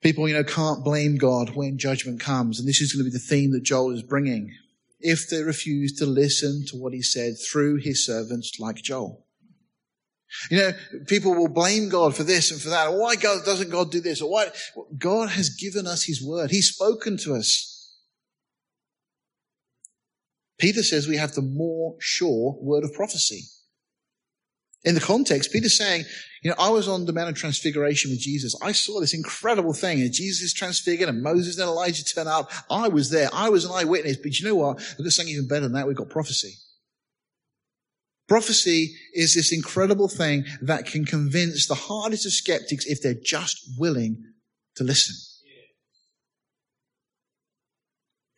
[0.00, 2.58] People, you know, can't blame God when judgment comes.
[2.58, 4.54] And this is going to be the theme that Joel is bringing.
[5.00, 9.24] If they refuse to listen to what he said through his servants like Joel.
[10.50, 10.72] You know,
[11.06, 12.92] people will blame God for this and for that.
[12.92, 14.20] Why God, doesn't God do this?
[14.20, 14.50] Or why?
[14.96, 16.50] God has given us His word.
[16.50, 17.96] He's spoken to us.
[20.58, 23.44] Peter says we have the more sure word of prophecy.
[24.84, 26.04] In the context, Peter's saying,
[26.42, 28.54] you know, I was on the Mount of Transfiguration with Jesus.
[28.62, 32.50] I saw this incredible thing, and Jesus is transfigured, and Moses and Elijah turn up.
[32.70, 33.28] I was there.
[33.32, 34.18] I was an eyewitness.
[34.18, 34.78] But you know what?
[34.96, 35.88] We've got something even better than that.
[35.88, 36.54] We've got prophecy.
[38.28, 43.58] Prophecy is this incredible thing that can convince the hardest of skeptics if they're just
[43.78, 44.22] willing
[44.76, 45.16] to listen.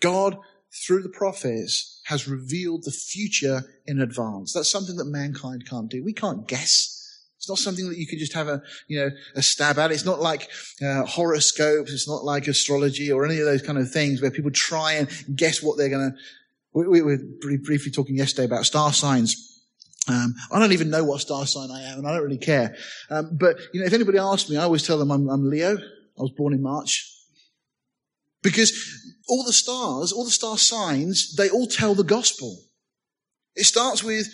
[0.00, 0.38] God,
[0.72, 4.52] through the prophets, has revealed the future in advance.
[4.52, 6.04] That's something that mankind can't do.
[6.04, 6.96] We can't guess.
[7.38, 9.90] It's not something that you can just have a, you know, a stab at.
[9.90, 10.50] It's not like
[10.82, 11.92] uh, horoscopes.
[11.92, 15.08] It's not like astrology or any of those kind of things where people try and
[15.34, 16.16] guess what they're going to.
[16.74, 19.46] We, we were briefly talking yesterday about star signs.
[20.06, 22.76] Um, I don't even know what star sign I am, and I don't really care.
[23.10, 25.76] Um, but you know, if anybody asks me, I always tell them I'm, I'm Leo.
[25.76, 27.10] I was born in March.
[28.42, 28.72] Because
[29.28, 32.58] all the stars, all the star signs, they all tell the gospel.
[33.54, 34.28] It starts with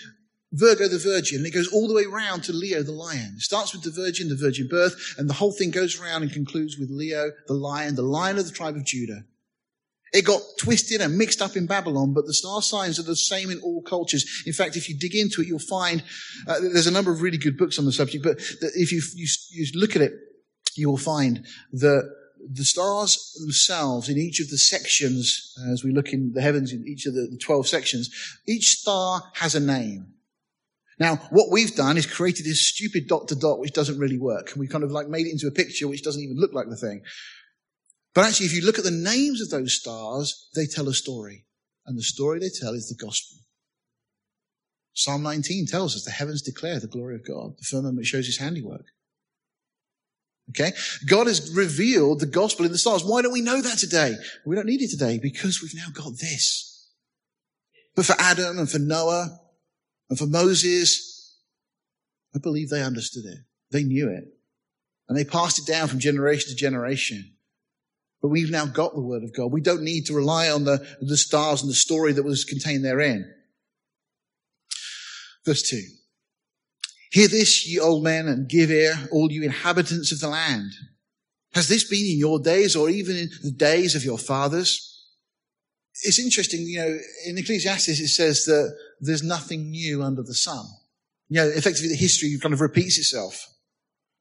[0.53, 3.35] Virgo the Virgin, and it goes all the way around to Leo the Lion.
[3.37, 6.33] It starts with the Virgin, the Virgin birth, and the whole thing goes around and
[6.33, 9.25] concludes with Leo the Lion, the Lion of the tribe of Judah.
[10.12, 13.51] It got twisted and mixed up in Babylon, but the star signs are the same
[13.51, 14.45] in all cultures.
[14.47, 16.03] In fact, if you dig into it, you'll find
[16.47, 19.27] uh, there's a number of really good books on the subject, but if you, you,
[19.51, 20.12] you look at it,
[20.77, 22.09] you will find that
[22.51, 26.87] the stars themselves in each of the sections, as we look in the heavens in
[26.87, 28.11] each of the, the 12 sections,
[28.47, 30.15] each star has a name.
[30.99, 34.53] Now, what we've done is created this stupid dot to dot which doesn't really work.
[34.57, 36.77] We kind of like made it into a picture which doesn't even look like the
[36.77, 37.03] thing.
[38.15, 41.45] But actually, if you look at the names of those stars, they tell a story.
[41.85, 43.39] And the story they tell is the gospel.
[44.95, 47.59] Psalm 19 tells us the heavens declare the glory of God.
[47.59, 48.87] The firmament shows his handiwork.
[50.51, 50.73] Okay?
[51.07, 53.05] God has revealed the gospel in the stars.
[53.05, 54.15] Why don't we know that today?
[54.45, 56.89] We don't need it today because we've now got this.
[57.95, 59.41] But for Adam and for Noah
[60.09, 61.37] and for Moses,
[62.35, 63.39] I believe they understood it.
[63.71, 64.25] They knew it.
[65.09, 67.33] And they passed it down from generation to generation.
[68.23, 69.53] But we've now got the word of God.
[69.53, 72.85] We don't need to rely on the, the stars and the story that was contained
[72.85, 73.33] therein.
[75.45, 75.81] Verse 2.
[77.17, 80.73] Hear this, ye old men, and give ear, all you inhabitants of the land.
[81.55, 85.03] Has this been in your days or even in the days of your fathers?
[86.03, 90.67] It's interesting, you know, in Ecclesiastes it says that there's nothing new under the sun.
[91.31, 93.47] You know, effectively the history kind of repeats itself.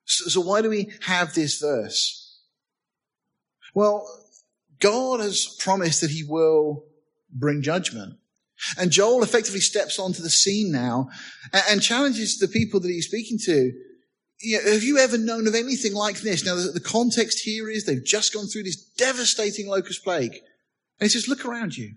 [0.06, 2.40] So, so why do we have this verse?
[3.74, 4.08] Well,
[4.80, 6.86] God has promised that he will
[7.30, 8.20] bring judgment.
[8.78, 11.10] And Joel effectively steps onto the scene now
[11.70, 13.72] and, challenges the people that he's speaking to.
[14.40, 16.46] You know, have you ever known of anything like this?
[16.46, 20.34] Now, the, context here is they've just gone through this devastating locust plague.
[20.34, 21.96] And he says, look around you.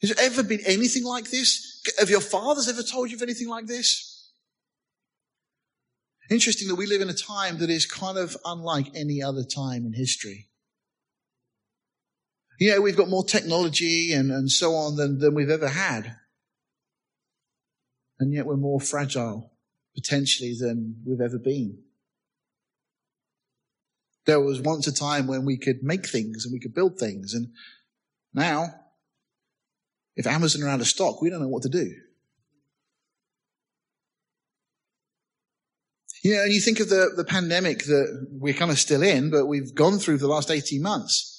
[0.00, 1.82] Has there ever been anything like this?
[1.98, 4.30] Have your fathers ever told you of anything like this?
[6.30, 9.86] Interesting that we live in a time that is kind of unlike any other time
[9.86, 10.48] in history.
[12.58, 16.16] You know, we've got more technology and, and so on than, than we've ever had.
[18.18, 19.52] And yet we're more fragile,
[19.94, 21.78] potentially, than we've ever been.
[24.26, 27.34] There was once a time when we could make things and we could build things.
[27.34, 27.48] And
[28.32, 28.66] now,
[30.14, 31.92] if Amazon are out of stock, we don't know what to do.
[36.22, 39.30] You know, and you think of the, the pandemic that we're kind of still in,
[39.30, 41.31] but we've gone through the last 18 months.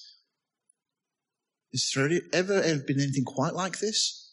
[1.74, 4.32] Is there ever, been anything quite like this?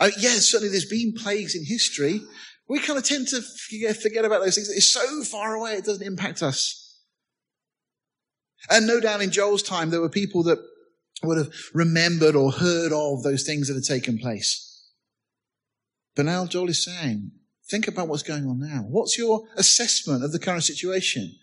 [0.00, 2.22] Oh, yes, certainly there's been plagues in history.
[2.68, 3.42] We kind of tend to
[4.00, 4.70] forget about those things.
[4.70, 7.00] It's so far away, it doesn't impact us.
[8.70, 10.58] And no doubt in Joel's time, there were people that
[11.22, 14.88] would have remembered or heard of those things that had taken place.
[16.16, 17.32] But now Joel is saying,
[17.70, 18.84] think about what's going on now.
[18.88, 21.36] What's your assessment of the current situation?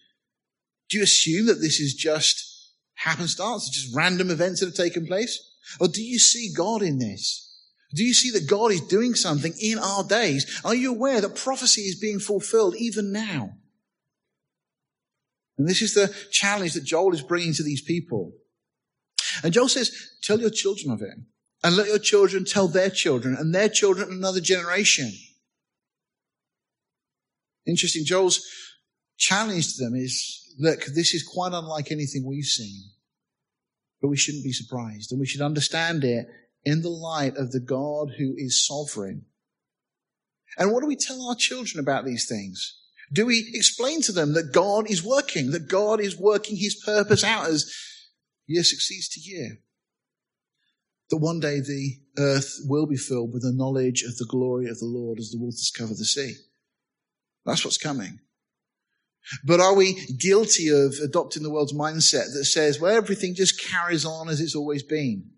[0.90, 2.49] Do you assume that this is just
[3.00, 5.40] happenstance, just random events that have taken place?
[5.80, 7.46] Or do you see God in this?
[7.96, 10.62] Do you see that God is doing something in our days?
[10.64, 13.52] Are you aware that prophecy is being fulfilled even now?
[15.58, 18.34] And this is the challenge that Joel is bringing to these people.
[19.44, 21.18] And Joel says, tell your children of it.
[21.64, 25.12] And let your children tell their children and their children another generation.
[27.68, 28.06] Interesting.
[28.06, 28.40] Joel's
[29.18, 32.84] challenge to them is look, this is quite unlike anything we've seen.
[34.02, 36.28] But we shouldn't be surprised and we should understand it
[36.64, 39.26] in the light of the God who is sovereign.
[40.58, 42.78] And what do we tell our children about these things?
[43.12, 47.24] Do we explain to them that God is working, that God is working his purpose
[47.24, 47.74] out as
[48.46, 49.60] year succeeds to year?
[51.10, 54.80] That one day the earth will be filled with the knowledge of the glory of
[54.80, 56.36] the Lord as the waters cover the sea.
[57.46, 58.20] That's what's coming.
[59.44, 64.06] But are we guilty of adopting the world's mindset that says, well, everything just carries
[64.06, 65.30] on as it's always been?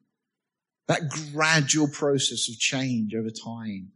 [0.87, 3.91] That gradual process of change over time.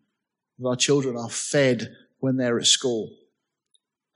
[0.65, 3.09] Our children are fed when they're at school.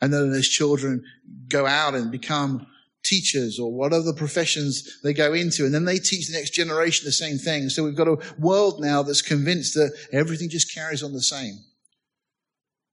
[0.01, 1.03] And then those children
[1.49, 2.65] go out and become
[3.03, 5.65] teachers or whatever professions they go into.
[5.65, 7.69] And then they teach the next generation the same thing.
[7.69, 11.57] So we've got a world now that's convinced that everything just carries on the same.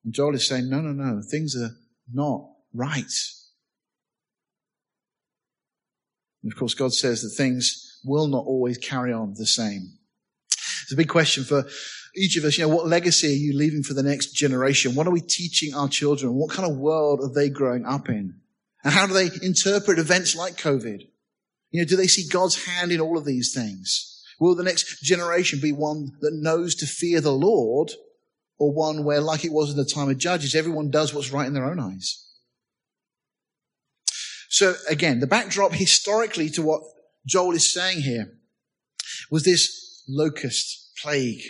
[0.04, 1.70] And Joel is saying, no, no, no, things are
[2.12, 3.12] not right.
[6.42, 9.98] And of course, God says that things will not always carry on the same.
[10.82, 11.64] It's a big question for
[12.14, 12.56] each of us.
[12.56, 14.94] You know, what legacy are you leaving for the next generation?
[14.94, 16.34] What are we teaching our children?
[16.34, 18.36] What kind of world are they growing up in?
[18.84, 21.00] And how do they interpret events like COVID?
[21.72, 24.22] You know, do they see God's hand in all of these things?
[24.38, 27.90] Will the next generation be one that knows to fear the Lord
[28.58, 31.46] or one where, like it was in the time of Judges, everyone does what's right
[31.46, 32.25] in their own eyes?
[34.48, 36.82] So again, the backdrop historically to what
[37.26, 38.32] Joel is saying here
[39.30, 41.42] was this locust plague.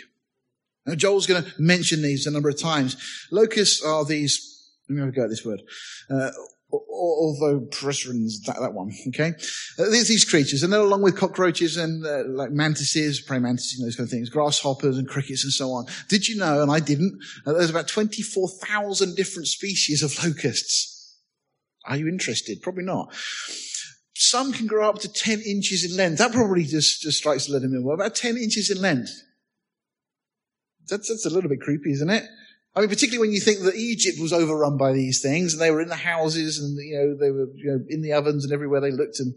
[0.85, 2.95] Now, Joel's going to mention these a number of times.
[3.31, 5.61] Locusts are these, let me have a go at this word,
[6.09, 6.31] uh,
[6.73, 9.33] ovopressins, that, that one, okay?
[9.77, 13.79] Uh, these, these creatures, and they're along with cockroaches and uh, like mantises, praying mantises,
[13.79, 15.85] and those kind of things, grasshoppers and crickets and so on.
[16.09, 20.96] Did you know, and I didn't, uh, there's about 24,000 different species of locusts.
[21.87, 22.61] Are you interested?
[22.61, 23.13] Probably not.
[24.13, 26.17] Some can grow up to 10 inches in length.
[26.17, 27.93] That probably just, just strikes a little bit more.
[27.93, 29.11] About 10 inches in length.
[30.87, 32.23] That's, that's a little bit creepy, isn't it?
[32.75, 35.71] I mean, particularly when you think that Egypt was overrun by these things and they
[35.71, 38.53] were in the houses and, you know, they were, you know, in the ovens and
[38.53, 39.33] everywhere they looked and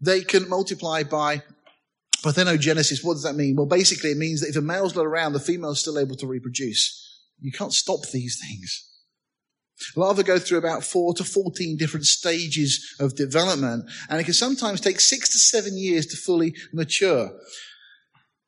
[0.00, 1.42] they can multiply by
[2.22, 3.04] parthenogenesis.
[3.04, 3.56] What does that mean?
[3.56, 6.26] Well, basically it means that if a male's not around, the female's still able to
[6.26, 7.22] reproduce.
[7.40, 8.95] You can't stop these things.
[9.94, 14.80] Larvae go through about four to 14 different stages of development, and it can sometimes
[14.80, 17.30] take six to seven years to fully mature.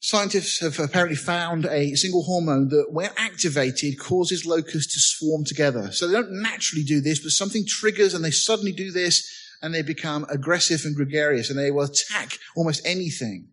[0.00, 5.90] Scientists have apparently found a single hormone that, when activated, causes locusts to swarm together.
[5.90, 9.28] So they don't naturally do this, but something triggers and they suddenly do this
[9.60, 13.48] and they become aggressive and gregarious and they will attack almost anything.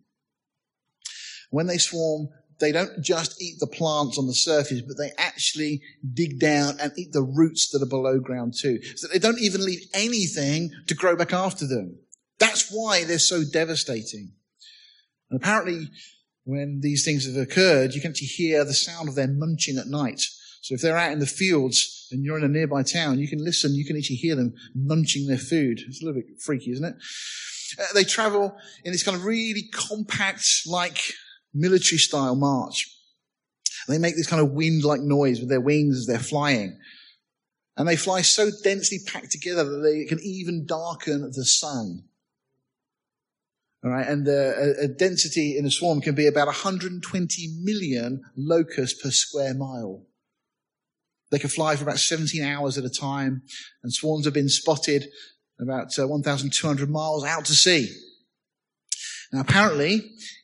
[1.50, 2.28] When they swarm,
[2.58, 5.82] they don't just eat the plants on the surface, but they actually
[6.14, 8.82] dig down and eat the roots that are below ground too.
[8.96, 11.98] So they don't even leave anything to grow back after them.
[12.38, 14.32] That's why they're so devastating.
[15.30, 15.90] And apparently,
[16.44, 19.88] when these things have occurred, you can actually hear the sound of them munching at
[19.88, 20.22] night.
[20.62, 23.44] So if they're out in the fields and you're in a nearby town, you can
[23.44, 25.80] listen, you can actually hear them munching their food.
[25.86, 26.94] It's a little bit freaky, isn't it?
[27.78, 30.98] Uh, they travel in this kind of really compact, like
[31.56, 32.88] military style march.
[33.88, 36.78] They make this kind of wind like noise with their wings as they're flying.
[37.76, 42.04] And they fly so densely packed together that they can even darken the sun.
[43.84, 49.00] All right, and the a density in a swarm can be about 120 million locusts
[49.00, 50.06] per square mile.
[51.30, 53.42] They can fly for about 17 hours at a time,
[53.82, 55.08] and swarms have been spotted
[55.60, 57.94] about uh, 1,200 miles out to sea.
[59.32, 59.94] Now, apparently,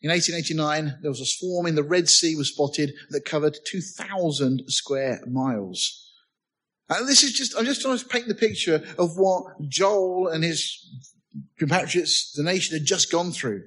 [0.03, 4.65] in 1889, there was a swarm in the Red Sea was spotted that covered 2,000
[4.67, 6.11] square miles.
[6.89, 10.45] And this is just, I'm just trying to paint the picture of what Joel and
[10.45, 10.79] his
[11.59, 13.63] compatriots, the nation had just gone through.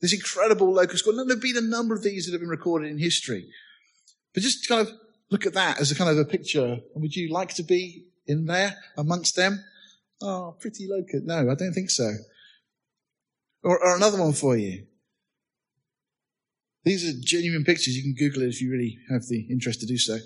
[0.00, 1.16] This incredible locust swarm.
[1.16, 3.46] There have been a number of these that have been recorded in history.
[4.32, 4.92] But just kind of
[5.30, 6.78] look at that as a kind of a picture.
[6.94, 9.64] Would you like to be in there amongst them?
[10.20, 11.24] Oh, pretty locust.
[11.24, 12.10] No, I don't think so.
[13.64, 14.86] Or, or another one for you.
[16.84, 17.96] These are genuine pictures.
[17.96, 20.18] You can Google it if you really have the interest to do so.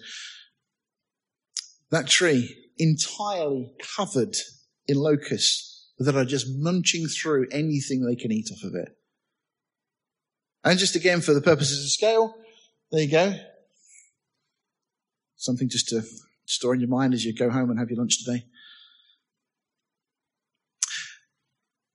[1.91, 4.37] That tree entirely covered
[4.87, 8.89] in locusts that are just munching through anything they can eat off of it.
[10.65, 12.35] And just again, for the purposes of scale,
[12.91, 13.35] there you go.
[15.37, 16.03] Something just to
[16.47, 18.45] store in your mind as you go home and have your lunch today.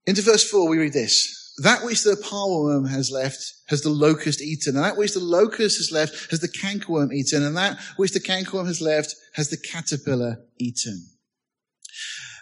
[0.05, 1.53] Into verse 4, we read this.
[1.57, 5.77] That which the palmerworm has left has the locust eaten, and that which the locust
[5.77, 9.57] has left has the cankerworm eaten, and that which the cankerworm has left has the
[9.57, 11.05] caterpillar eaten.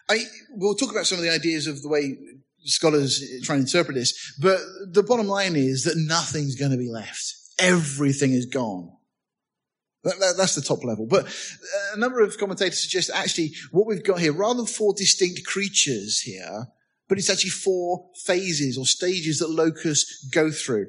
[0.09, 2.17] I, we'll talk about some of the ideas of the way
[2.63, 4.59] scholars try and interpret this, but
[4.91, 7.33] the bottom line is that nothing's going to be left.
[7.59, 8.91] Everything is gone.
[10.03, 11.05] That, that, that's the top level.
[11.05, 14.93] But uh, a number of commentators suggest actually what we've got here, rather than four
[14.93, 16.67] distinct creatures here,
[17.11, 20.87] but it's actually four phases or stages that locusts go through.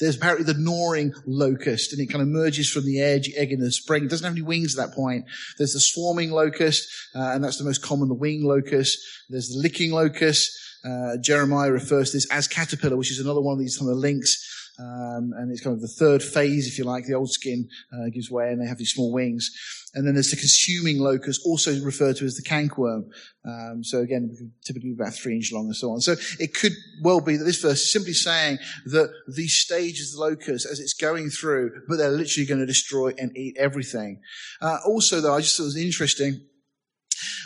[0.00, 3.70] There's apparently the gnawing locust, and it kind of emerges from the egg in the
[3.70, 4.04] spring.
[4.04, 5.26] It doesn't have any wings at that point.
[5.58, 8.96] There's the swarming locust, uh, and that's the most common, the wing locust.
[9.28, 10.50] There's the licking locust.
[10.86, 13.98] Uh, Jeremiah refers to this as caterpillar, which is another one of these kind of
[13.98, 14.42] links.
[14.80, 17.04] Um, and it's kind of the third phase, if you like.
[17.04, 19.50] The old skin uh, gives way, and they have these small wings.
[19.94, 23.10] And then there's the consuming locust, also referred to as the cankerworm.
[23.44, 26.00] Um, so again, typically about three inch long and so on.
[26.00, 26.72] So it could
[27.02, 30.94] well be that this verse is simply saying that these stages the locust as it's
[30.94, 34.20] going through, but they're literally going to destroy and eat everything.
[34.62, 36.40] Uh, also, though, I just thought it was interesting.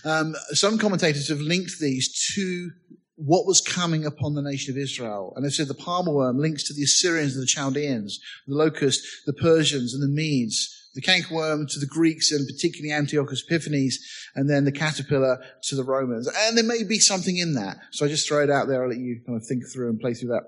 [0.04, 2.70] Um, some commentators have linked these to
[3.16, 5.32] what was coming upon the nation of Israel.
[5.36, 9.32] And they said the palmerworm links to the Assyrians and the Chaldeans, the locust, the
[9.32, 13.98] Persians and the Medes, the cankerworm to the Greeks and particularly Antiochus Epiphanes,
[14.34, 16.28] and then the caterpillar to the Romans.
[16.28, 17.78] And there may be something in that.
[17.92, 18.82] So I just throw it out there.
[18.82, 20.44] I'll let you kind of think through and play through that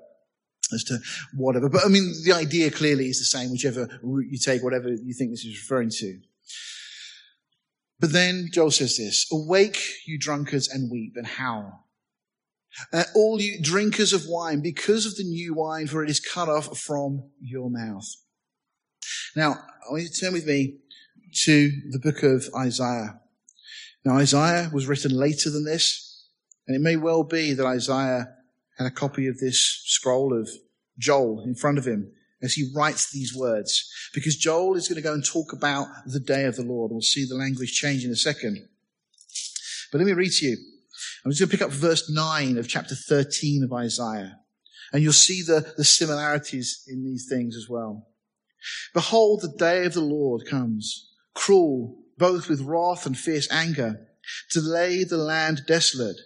[0.72, 0.98] as to
[1.34, 1.68] whatever.
[1.68, 5.14] But I mean, the idea clearly is the same, whichever route you take, whatever you
[5.14, 6.18] think this is referring to.
[7.98, 11.86] But then Joel says this, awake, you drunkards, and weep and howl.
[12.93, 16.49] Uh, all you drinkers of wine, because of the new wine, for it is cut
[16.49, 18.07] off from your mouth.
[19.35, 20.79] Now, I want you to turn with me
[21.45, 23.20] to the book of Isaiah.
[24.05, 26.29] Now, Isaiah was written later than this,
[26.66, 28.29] and it may well be that Isaiah
[28.79, 30.49] had a copy of this scroll of
[30.99, 32.12] Joel in front of him
[32.43, 33.91] as he writes these words.
[34.14, 36.93] Because Joel is going to go and talk about the day of the Lord.
[36.93, 38.59] We'll see the language change in a second.
[39.91, 40.57] But let me read to you.
[41.27, 44.39] I'm just going to pick up verse 9 of chapter 13 of Isaiah.
[44.93, 48.07] And you'll see the, the similarities in these things as well.
[48.95, 54.07] Behold, the day of the Lord comes, cruel, both with wrath and fierce anger,
[54.51, 56.20] to lay the land desolate.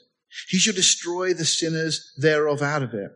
[0.51, 3.11] He shall destroy the sinners thereof out of it.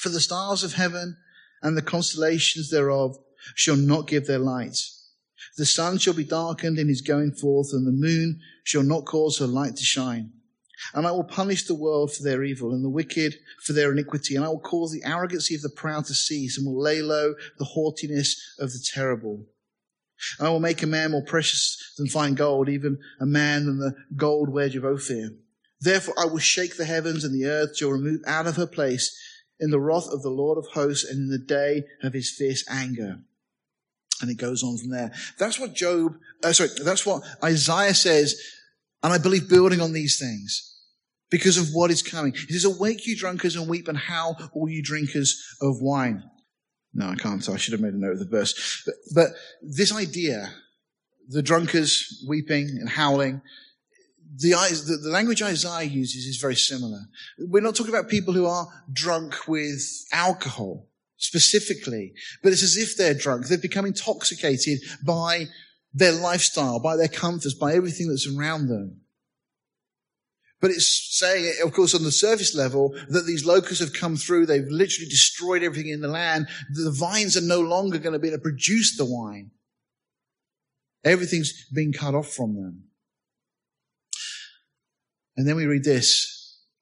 [0.00, 1.16] For the stars of heaven
[1.62, 3.16] and the constellations thereof
[3.54, 4.76] shall not give their light.
[5.58, 9.38] The sun shall be darkened in his going forth, and the moon shall not cause
[9.38, 10.32] her light to shine.
[10.94, 14.36] And I will punish the world for their evil, and the wicked for their iniquity,
[14.36, 17.34] and I will cause the arrogancy of the proud to cease, and will lay low
[17.58, 19.46] the haughtiness of the terrible.
[20.38, 23.78] And I will make a man more precious than fine gold, even a man than
[23.78, 25.30] the gold wedge of Ophir.
[25.80, 29.16] Therefore I will shake the heavens, and the earth shall remove out of her place
[29.60, 32.64] in the wrath of the Lord of hosts and in the day of his fierce
[32.68, 33.18] anger.
[34.20, 35.12] And it goes on from there.
[35.38, 38.40] That's what Job, uh, sorry, that's what Isaiah says.
[39.02, 40.76] And I believe building on these things
[41.30, 42.32] because of what is coming.
[42.32, 46.22] He says, awake you drunkards and weep and howl all you drinkers of wine.
[46.94, 47.46] No, I can't.
[47.48, 48.82] I should have made a note of the verse.
[48.84, 49.28] But, but
[49.62, 50.50] this idea,
[51.28, 53.42] the drunkards weeping and howling,
[54.36, 57.00] the, the, the, language Isaiah uses is very similar.
[57.38, 59.82] We're not talking about people who are drunk with
[60.12, 60.86] alcohol
[61.16, 63.46] specifically, but it's as if they're drunk.
[63.46, 65.46] They've become intoxicated by
[65.92, 69.00] their lifestyle, by their comforts, by everything that's around them.
[70.60, 74.46] But it's saying, of course, on the surface level, that these locusts have come through.
[74.46, 76.48] They've literally destroyed everything in the land.
[76.74, 79.52] The vines are no longer going to be able to produce the wine.
[81.04, 82.84] Everything's been cut off from them.
[85.36, 86.34] And then we read this.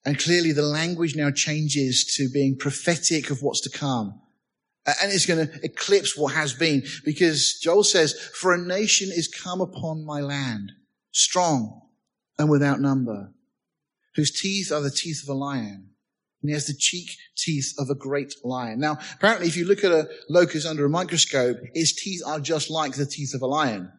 [0.06, 4.20] And clearly the language now changes to being prophetic of what's to come.
[4.86, 9.10] Uh, and it's going to eclipse what has been because Joel says, for a nation
[9.10, 10.72] is come upon my land,
[11.12, 11.82] strong
[12.38, 13.32] and without number,
[14.14, 15.90] whose teeth are the teeth of a lion.
[16.42, 18.78] And he has the cheek teeth of a great lion.
[18.78, 22.70] Now, apparently, if you look at a locust under a microscope, its teeth are just
[22.70, 23.90] like the teeth of a lion.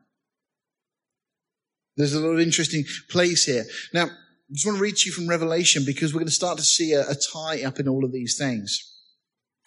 [1.98, 3.66] There's a lot of interesting place here.
[3.94, 6.58] Now, I just want to read to you from Revelation because we're going to start
[6.60, 8.97] to see a, a tie up in all of these things.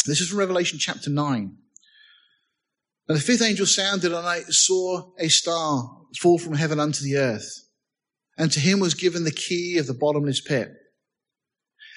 [0.07, 1.57] This is from Revelation chapter 9.
[3.09, 7.17] And the fifth angel sounded, and I saw a star fall from heaven unto the
[7.17, 7.67] earth.
[8.39, 10.73] And to him was given the key of the bottomless pit.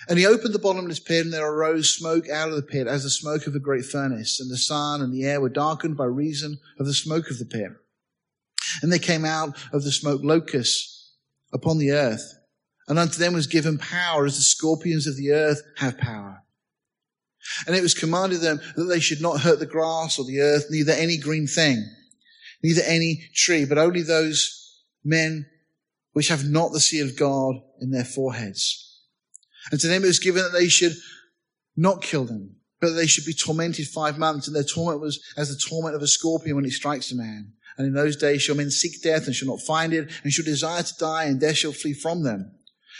[0.09, 3.03] And he opened the bottomless pit, and there arose smoke out of the pit as
[3.03, 4.39] the smoke of a great furnace.
[4.39, 7.45] And the sun and the air were darkened by reason of the smoke of the
[7.45, 7.71] pit.
[8.81, 11.13] And there came out of the smoke locusts
[11.53, 12.33] upon the earth
[12.87, 16.43] and unto them was given power as the scorpions of the earth have power.
[17.67, 20.67] And it was commanded them that they should not hurt the grass or the earth,
[20.69, 21.85] neither any green thing,
[22.63, 25.45] neither any tree, but only those men
[26.13, 29.01] which have not the seal of God in their foreheads.
[29.71, 30.95] And to them it was given that they should
[31.75, 35.23] not kill them, but that they should be tormented five months, and their torment was
[35.37, 37.53] as the torment of a scorpion when it strikes a man.
[37.77, 40.45] And in those days shall men seek death and shall not find it, and shall
[40.45, 42.53] desire to die, and death shall flee from them.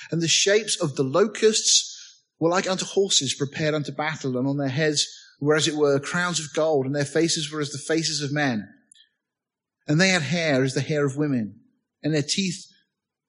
[0.09, 1.92] And the shapes of the locusts
[2.43, 5.07] were like unto horses prepared unto battle, and on their heads
[5.39, 8.33] were as it were crowns of gold, and their faces were as the faces of
[8.33, 8.67] men.
[9.87, 11.61] And they had hair as the hair of women,
[12.03, 12.65] and their teeth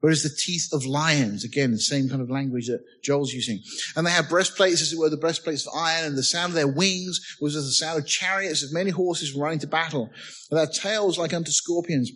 [0.02, 1.44] were as the teeth of lions.
[1.44, 3.62] Again, the same kind of language that Joel's using.
[3.94, 6.56] And they had breastplates as it were the breastplates of iron, and the sound of
[6.56, 10.10] their wings was as the sound of chariots of many horses running to battle.
[10.50, 12.10] And their tails like unto scorpions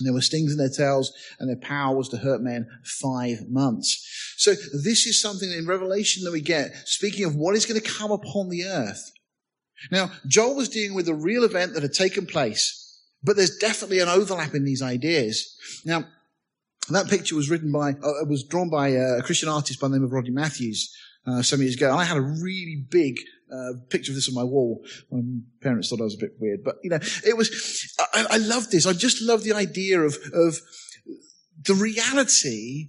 [0.00, 3.48] and there were stings in their tails, and their power was to hurt men five
[3.48, 4.34] months.
[4.36, 7.86] So this is something in Revelation that we get, speaking of what is going to
[7.88, 9.12] come upon the earth.
[9.92, 14.00] Now, Joel was dealing with a real event that had taken place, but there's definitely
[14.00, 15.56] an overlap in these ideas.
[15.84, 16.04] Now,
[16.88, 20.04] that picture was written by, uh, was drawn by a Christian artist by the name
[20.04, 20.92] of Rodney Matthews
[21.26, 21.90] uh, some years ago.
[21.90, 23.20] And I had a really big
[23.52, 24.84] uh, picture of this on my wall.
[25.10, 25.20] My
[25.62, 27.94] parents thought I was a bit weird, but you know, it was.
[28.14, 28.86] I, I love this.
[28.86, 30.60] I just love the idea of of
[31.62, 32.88] the reality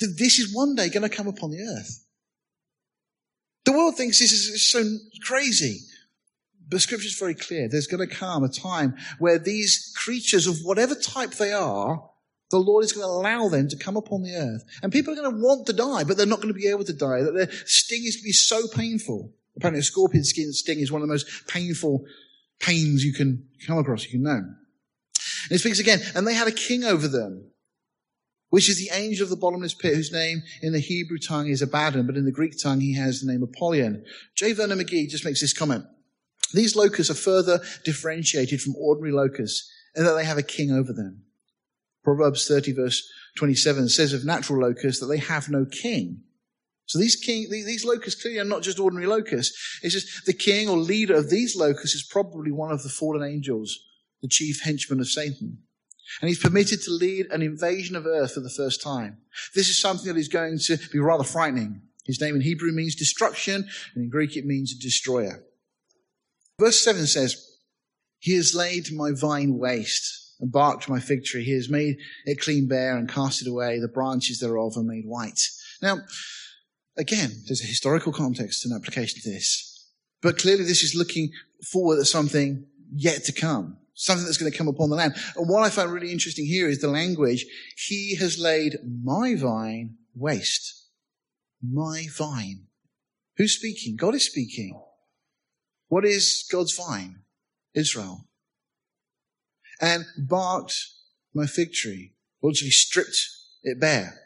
[0.00, 2.04] that this is one day going to come upon the earth.
[3.64, 4.84] The world thinks this is so
[5.22, 5.80] crazy.
[6.68, 7.68] But scripture is very clear.
[7.68, 12.10] There's going to come a time where these creatures of whatever type they are,
[12.50, 14.64] the Lord is going to allow them to come upon the earth.
[14.82, 16.84] And people are going to want to die, but they're not going to be able
[16.84, 17.22] to die.
[17.22, 19.32] That their sting is going to be so painful.
[19.56, 22.04] Apparently a scorpion skin sting is one of the most painful
[22.60, 24.30] pains you can come across, you can know.
[24.36, 27.50] And it speaks again, and they had a king over them,
[28.50, 31.62] which is the angel of the bottomless pit, whose name in the Hebrew tongue is
[31.62, 34.04] Abaddon, but in the Greek tongue he has the name Apollyon.
[34.34, 34.52] J.
[34.52, 35.84] Vernon McGee just makes this comment.
[36.52, 40.92] These locusts are further differentiated from ordinary locusts in that they have a king over
[40.92, 41.24] them.
[42.04, 46.22] Proverbs 30 verse 27 says of natural locusts that they have no king.
[46.86, 49.80] So these king, these locusts clearly are not just ordinary locusts.
[49.82, 53.26] It's just the king or leader of these locusts is probably one of the fallen
[53.26, 53.78] angels,
[54.20, 55.58] the chief henchman of Satan.
[56.20, 59.18] And he's permitted to lead an invasion of earth for the first time.
[59.54, 61.82] This is something that is going to be rather frightening.
[62.04, 65.42] His name in Hebrew means destruction, and in Greek it means destroyer.
[66.60, 67.58] Verse 7 says,
[68.18, 71.44] He has laid my vine waste and barked my fig tree.
[71.44, 73.80] He has made it clean bare and cast it away.
[73.80, 75.40] The branches thereof are made white.
[75.80, 75.98] Now,
[76.96, 79.90] again, there's a historical context and application to this.
[80.22, 81.30] But clearly this is looking
[81.70, 83.78] forward at something yet to come.
[83.94, 85.14] Something that's going to come upon the land.
[85.36, 87.46] And what I find really interesting here is the language.
[87.76, 90.88] He has laid my vine waste.
[91.62, 92.66] My vine.
[93.36, 93.96] Who's speaking?
[93.96, 94.80] God is speaking.
[95.88, 97.20] What is God's vine?
[97.74, 98.26] Israel.
[99.80, 100.74] And barked
[101.34, 102.14] my fig tree.
[102.42, 103.28] Literally stripped
[103.62, 104.20] it bare.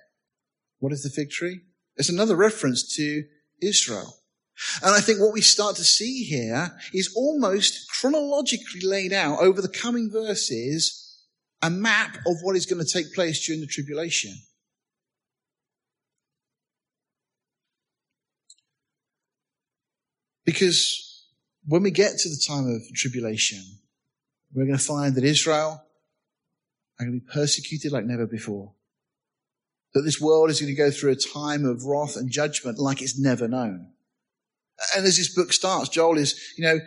[0.79, 1.61] What is the fig tree?
[1.99, 3.24] It's another reference to
[3.61, 4.14] Israel.
[4.82, 9.61] And I think what we start to see here is almost chronologically laid out over
[9.61, 11.24] the coming verses
[11.62, 14.32] a map of what is going to take place during the tribulation.
[20.44, 21.26] Because
[21.66, 23.62] when we get to the time of tribulation,
[24.55, 25.84] we're going to find that Israel
[26.99, 28.72] are going to be persecuted like never before.
[29.95, 33.01] That this world is going to go through a time of wrath and judgment like
[33.01, 33.93] it's never known.
[34.97, 36.78] And as this book starts, Joel is, you know,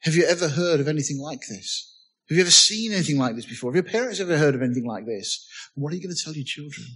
[0.00, 1.86] have you ever heard of anything like this?
[2.28, 3.72] Have you ever seen anything like this before?
[3.74, 5.48] Have your parents ever heard of anything like this?
[5.74, 6.86] What are you going to tell your children?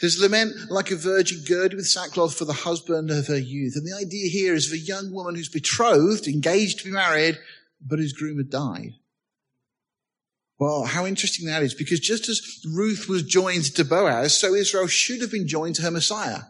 [0.00, 3.74] There's lament like a virgin girded with sackcloth for the husband of her youth.
[3.76, 7.38] And the idea here is of a young woman who's betrothed, engaged to be married,
[7.84, 8.94] but whose groom had died.
[10.60, 12.42] Well, how interesting that is, because just as
[12.74, 16.40] Ruth was joined to Boaz, so Israel should have been joined to her Messiah.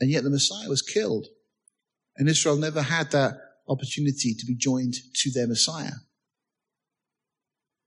[0.00, 1.26] And yet the Messiah was killed.
[2.16, 3.34] And Israel never had that
[3.68, 5.92] opportunity to be joined to their Messiah.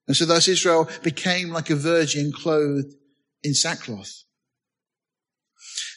[0.08, 2.94] And so thus Israel became like a virgin clothed
[3.42, 4.24] in sackcloth.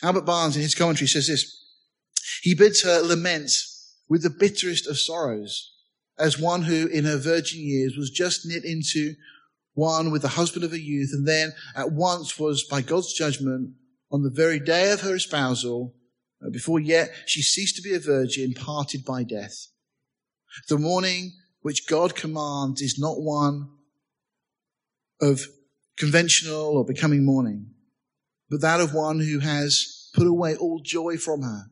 [0.03, 1.63] Albert Barnes in his commentary says this.
[2.43, 3.51] He bids her lament
[4.09, 5.71] with the bitterest of sorrows
[6.21, 9.15] as one who in her virgin years was just knit into
[9.75, 13.73] one with the husband of her youth and then at once was by God's judgment
[14.11, 15.95] on the very day of her espousal,
[16.45, 19.69] uh, before yet she ceased to be a virgin, parted by death.
[20.69, 23.69] The mourning which God commands is not one
[25.21, 25.47] of
[25.97, 27.71] conventional or becoming mourning,
[28.49, 31.67] but that of one who has put away all joy from her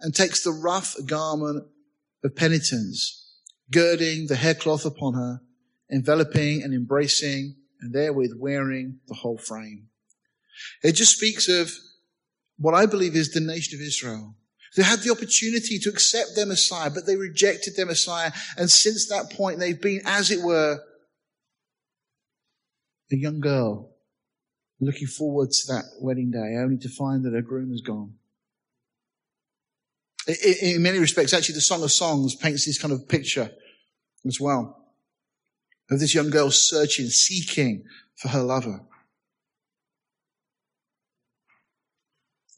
[0.00, 1.64] and takes the rough garment
[2.22, 3.17] of penitence,
[3.70, 5.40] girding the haircloth upon her,
[5.90, 9.88] enveloping and embracing and therewith wearing the whole frame.
[10.82, 11.72] It just speaks of
[12.58, 14.34] what I believe is the nation of Israel.
[14.76, 18.32] They had the opportunity to accept their Messiah, but they rejected their Messiah.
[18.56, 20.80] And since that point, they've been, as it were,
[23.10, 23.94] a young girl
[24.80, 28.14] looking forward to that wedding day only to find that her groom has gone.
[30.28, 33.50] In many respects, actually, the Song of Songs paints this kind of picture
[34.26, 34.78] as well
[35.90, 37.84] of this young girl searching, seeking
[38.16, 38.82] for her lover.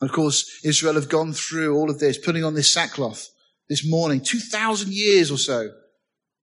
[0.00, 3.28] Of course, Israel have gone through all of this, putting on this sackcloth,
[3.68, 5.68] this mourning, 2,000 years or so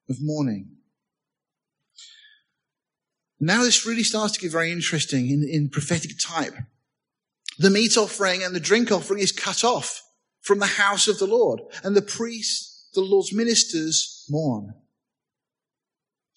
[0.10, 0.70] of mourning.
[3.40, 6.54] Now this really starts to get very interesting in, in prophetic type.
[7.60, 10.07] The meat offering and the drink offering is cut off
[10.48, 14.74] from the house of the Lord, and the priests, the Lord's ministers, mourn.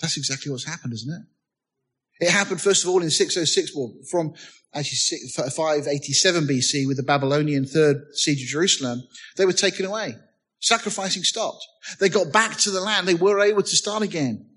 [0.00, 2.26] That's exactly what's happened, isn't it?
[2.26, 4.34] It happened first of all in 606, well, from
[4.74, 9.02] actually 587 BC with the Babylonian third siege of Jerusalem.
[9.36, 10.16] They were taken away.
[10.58, 11.64] Sacrificing stopped.
[12.00, 13.06] They got back to the land.
[13.06, 14.50] They were able to start again.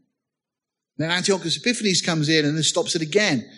[0.97, 3.49] Then Antiochus Epiphanes comes in and then stops it again.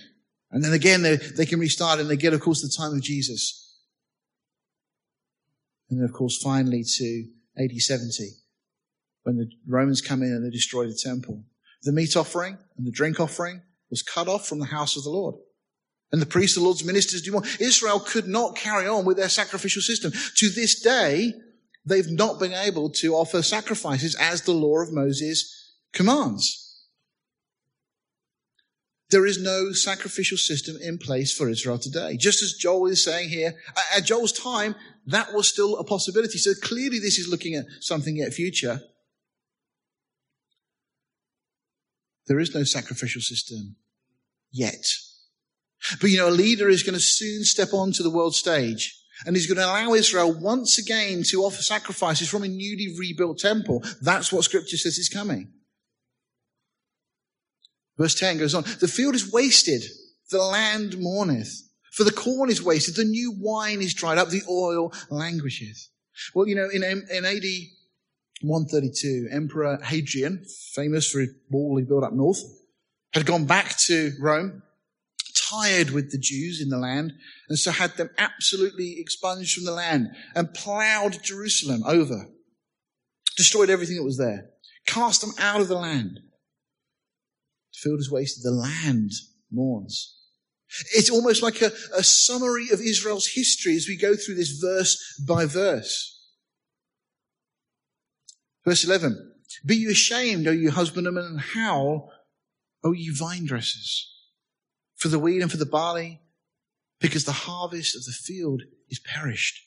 [0.52, 3.02] And then again, they, they can restart and they get, of course, the time of
[3.02, 3.65] Jesus.
[5.90, 7.28] And then, of course, finally to
[7.58, 8.30] AD 70,
[9.24, 11.44] when the Romans come in and they destroy the temple.
[11.84, 15.10] The meat offering and the drink offering was cut off from the house of the
[15.10, 15.36] Lord.
[16.12, 17.44] And the priests, the Lord's ministers do more.
[17.60, 20.12] Israel could not carry on with their sacrificial system.
[20.38, 21.34] To this day,
[21.86, 26.65] they've not been able to offer sacrifices as the law of Moses commands.
[29.12, 32.18] There is no sacrificial system in place for Israel today.
[32.18, 33.54] Just as Joel is saying here,
[33.96, 34.76] at Joel's time,
[35.06, 36.40] that was still a possibility.
[36.40, 38.82] So clearly this is looking at something yet future.
[42.28, 43.76] There is no sacrificial system
[44.52, 44.86] yet.
[46.02, 49.36] But you know, a leader is going to soon step onto the world stage and
[49.36, 53.84] he's going to allow Israel once again to offer sacrifices from a newly rebuilt temple.
[54.02, 55.52] That's what scripture says is coming.
[57.98, 59.84] Verse 10 goes on, the field is wasted,
[60.30, 64.42] the land mourneth, for the corn is wasted, the new wine is dried up, the
[64.50, 65.90] oil languisheth.
[66.34, 67.44] Well, you know, in, in AD
[68.42, 70.44] 132, Emperor Hadrian,
[70.74, 72.42] famous for his wall he built up north,
[73.14, 74.62] had gone back to Rome,
[75.50, 77.14] tired with the Jews in the land,
[77.48, 82.28] and so had them absolutely expunged from the land and plowed Jerusalem over,
[83.38, 84.50] destroyed everything that was there,
[84.86, 86.20] cast them out of the land.
[87.76, 89.12] The field is wasted, the land
[89.52, 90.16] mourns.
[90.94, 95.22] It's almost like a, a summary of Israel's history as we go through this verse
[95.28, 96.12] by verse.
[98.66, 99.34] Verse 11.
[99.66, 102.12] Be you ashamed, O you husbandmen, and howl,
[102.84, 104.12] O you vine dressers,
[104.96, 106.22] for the wheat and for the barley,
[107.00, 109.62] because the harvest of the field is perished.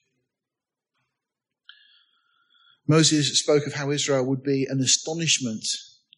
[2.87, 5.65] Moses spoke of how Israel would be an astonishment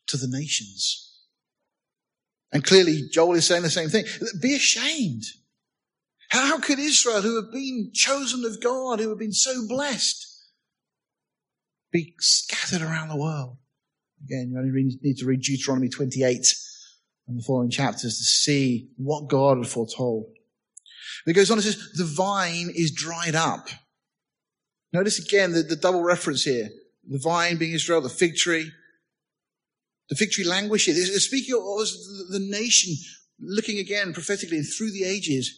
[0.07, 1.10] to the nations.
[2.53, 4.05] And clearly Joel is saying the same thing.
[4.41, 5.25] Be ashamed.
[6.31, 10.27] How could Israel, who have been chosen of God, who have been so blessed,
[11.93, 13.59] be scattered around the world?
[14.25, 16.55] Again, you only need to read Deuteronomy 28
[17.27, 20.27] and the following chapters to see what God had foretold.
[21.27, 23.69] It goes on and says, the vine is dried up.
[24.93, 26.69] Notice again the, the double reference here.
[27.09, 28.71] The vine being Israel, the fig tree,
[30.11, 30.99] the tree languishes.
[31.09, 31.63] It's speaking of
[32.31, 32.95] the nation
[33.39, 35.57] looking again prophetically through the ages.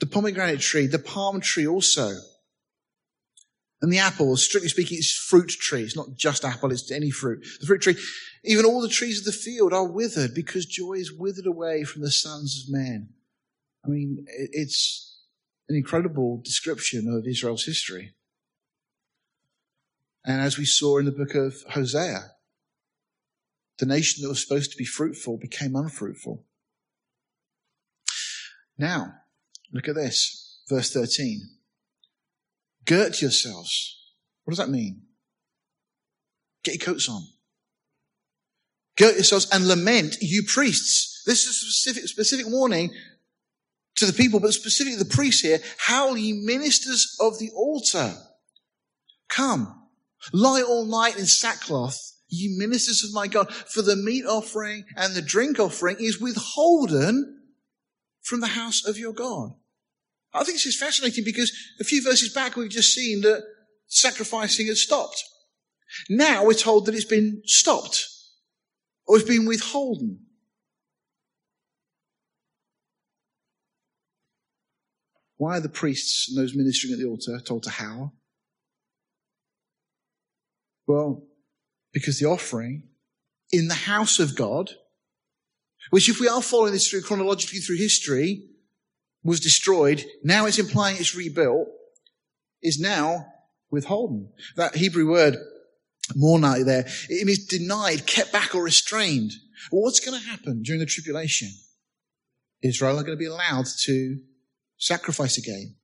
[0.00, 2.10] The pomegranate tree, the palm tree also.
[3.80, 5.82] And the apple, strictly speaking, is fruit tree.
[5.82, 7.46] It's not just apple, it's any fruit.
[7.60, 7.96] The fruit tree,
[8.44, 12.02] even all the trees of the field are withered because joy is withered away from
[12.02, 13.10] the sons of men.
[13.84, 15.24] I mean, it's
[15.68, 18.14] an incredible description of Israel's history.
[20.24, 22.32] And as we saw in the book of Hosea,
[23.78, 26.44] the nation that was supposed to be fruitful became unfruitful.
[28.76, 29.14] Now,
[29.72, 30.60] look at this.
[30.68, 31.40] Verse 13.
[32.84, 33.96] Girt yourselves.
[34.44, 35.02] What does that mean?
[36.64, 37.22] Get your coats on.
[38.96, 41.22] Girt yourselves and lament, you priests.
[41.24, 42.90] This is a specific, specific warning
[43.96, 45.60] to the people, but specifically the priests here.
[45.78, 48.14] Howl ye ministers of the altar.
[49.28, 49.88] Come,
[50.32, 55.14] lie all night in sackcloth Ye ministers of my God, for the meat offering and
[55.14, 57.40] the drink offering is withholden
[58.22, 59.52] from the house of your God.
[60.34, 63.42] I think this is fascinating because a few verses back we've just seen that
[63.86, 65.24] sacrificing had stopped.
[66.10, 68.06] Now we're told that it's been stopped
[69.06, 70.20] or it's been withholden.
[75.38, 78.12] Why are the priests and those ministering at the altar told to howl?
[80.86, 81.27] Well,
[81.98, 82.84] because the offering
[83.50, 84.70] in the house of God,
[85.90, 88.44] which if we are following this through chronologically through history,
[89.24, 91.66] was destroyed, now it's implying it's rebuilt,
[92.62, 93.26] is now
[93.70, 94.30] withholden.
[94.54, 95.36] That Hebrew word,
[96.16, 99.32] mornai there, it means denied, kept back or restrained.
[99.72, 101.48] Well, what's going to happen during the tribulation?
[102.62, 104.18] Israel are going to be allowed to
[104.76, 105.74] sacrifice again.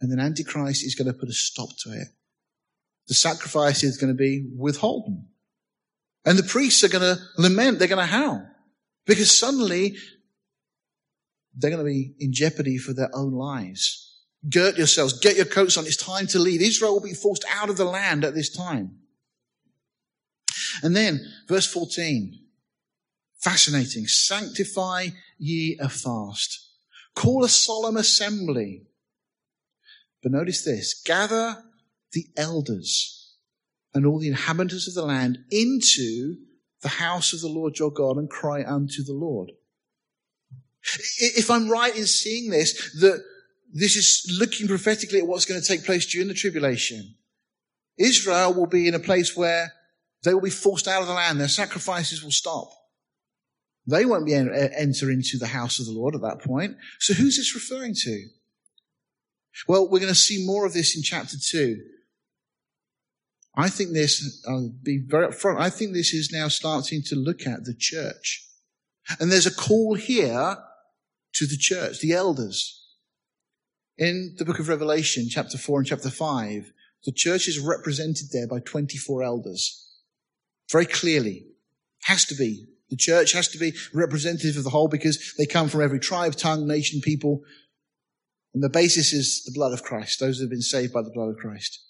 [0.00, 2.08] And then Antichrist is going to put a stop to it
[3.08, 5.28] the sacrifice is going to be withholden.
[6.24, 8.46] And the priests are going to lament, they're going to howl.
[9.06, 9.96] Because suddenly
[11.54, 14.00] they're going to be in jeopardy for their own lives.
[14.48, 16.60] Girt yourselves, get your coats on, it's time to leave.
[16.60, 18.98] Israel will be forced out of the land at this time.
[20.82, 22.38] And then, verse 14,
[23.40, 24.06] fascinating.
[24.06, 26.60] Sanctify ye a fast.
[27.14, 28.82] Call a solemn assembly.
[30.22, 31.62] But notice this, gather
[32.14, 33.36] the elders
[33.92, 36.36] and all the inhabitants of the land into
[36.82, 39.50] the house of the Lord your God and cry unto the Lord.
[41.18, 43.22] If I'm right in seeing this, that
[43.72, 47.14] this is looking prophetically at what's going to take place during the tribulation.
[47.96, 49.72] Israel will be in a place where
[50.24, 51.40] they will be forced out of the land.
[51.40, 52.70] Their sacrifices will stop.
[53.86, 56.76] They won't be enter into the house of the Lord at that point.
[57.00, 58.26] So who's this referring to?
[59.68, 61.82] Well, we're going to see more of this in chapter two.
[63.56, 67.46] I think this, I'll be very upfront, I think this is now starting to look
[67.46, 68.46] at the church.
[69.20, 70.56] And there's a call here
[71.34, 72.80] to the church, the elders.
[73.96, 76.72] In the book of Revelation, chapter 4 and chapter 5,
[77.04, 79.84] the church is represented there by 24 elders.
[80.70, 81.46] Very clearly.
[82.04, 82.66] Has to be.
[82.90, 86.34] The church has to be representative of the whole because they come from every tribe,
[86.34, 87.42] tongue, nation, people.
[88.52, 91.10] And the basis is the blood of Christ, those who have been saved by the
[91.10, 91.80] blood of Christ.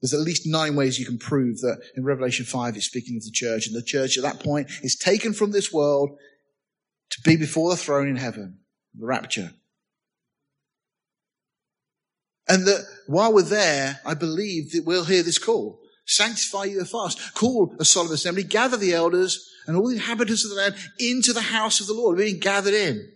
[0.00, 3.24] There's at least nine ways you can prove that in Revelation 5 it's speaking of
[3.24, 6.10] the church, and the church at that point is taken from this world
[7.10, 8.60] to be before the throne in heaven,
[8.94, 9.52] the rapture.
[12.48, 15.80] And that while we're there, I believe that we'll hear this call.
[16.06, 17.34] Sanctify you a fast.
[17.34, 18.42] Call a solemn assembly.
[18.42, 21.92] Gather the elders and all the inhabitants of the land into the house of the
[21.92, 22.18] Lord.
[22.18, 23.12] Being gathered in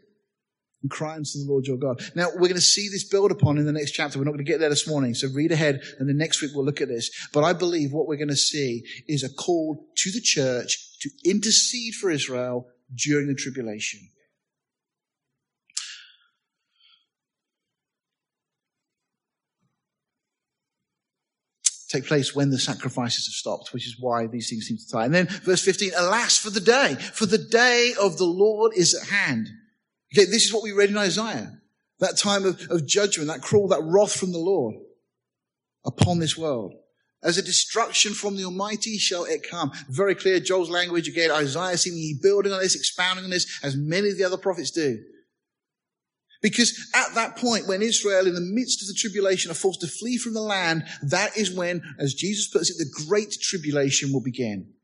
[0.84, 2.00] and cry unto the Lord your God.
[2.14, 4.18] Now, we're going to see this build upon in the next chapter.
[4.18, 5.14] We're not going to get there this morning.
[5.14, 7.10] So read ahead and then next week we'll look at this.
[7.32, 11.10] But I believe what we're going to see is a call to the church to
[11.24, 14.00] intercede for Israel during the tribulation.
[21.88, 25.04] take place when the sacrifices have stopped, which is why these things seem to tie.
[25.04, 28.94] And then verse 15, alas for the day, for the day of the Lord is
[28.94, 29.48] at hand.
[30.14, 31.58] Okay, this is what we read in Isaiah.
[31.98, 34.76] That time of, of judgment, that cruel, that wrath from the Lord
[35.84, 36.72] upon this world.
[37.22, 39.72] As a destruction from the Almighty shall it come.
[39.88, 44.10] Very clear, Joel's language again, Isaiah seemingly building on this, expounding on this, as many
[44.10, 44.98] of the other prophets do.
[46.42, 49.86] Because at that point, when Israel, in the midst of the tribulation, are forced to
[49.86, 54.22] flee from the land, that is when, as Jesus puts it, the great tribulation will
[54.22, 54.74] begin.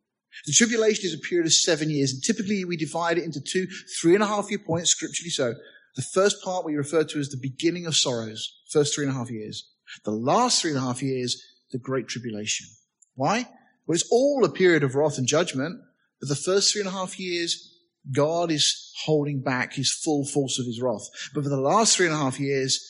[0.47, 3.67] The tribulation is a period of seven years, and typically we divide it into two,
[4.01, 5.55] three and a half year points, scripturally so.
[5.97, 9.17] The first part we refer to as the beginning of sorrows, first three and a
[9.17, 9.69] half years.
[10.05, 12.67] The last three and a half years, the great tribulation.
[13.15, 13.49] Why?
[13.87, 15.81] Well, it's all a period of wrath and judgment,
[16.21, 17.77] but the first three and a half years
[18.13, 21.09] God is holding back his full force of his wrath.
[21.35, 22.81] But for the last three and a half years,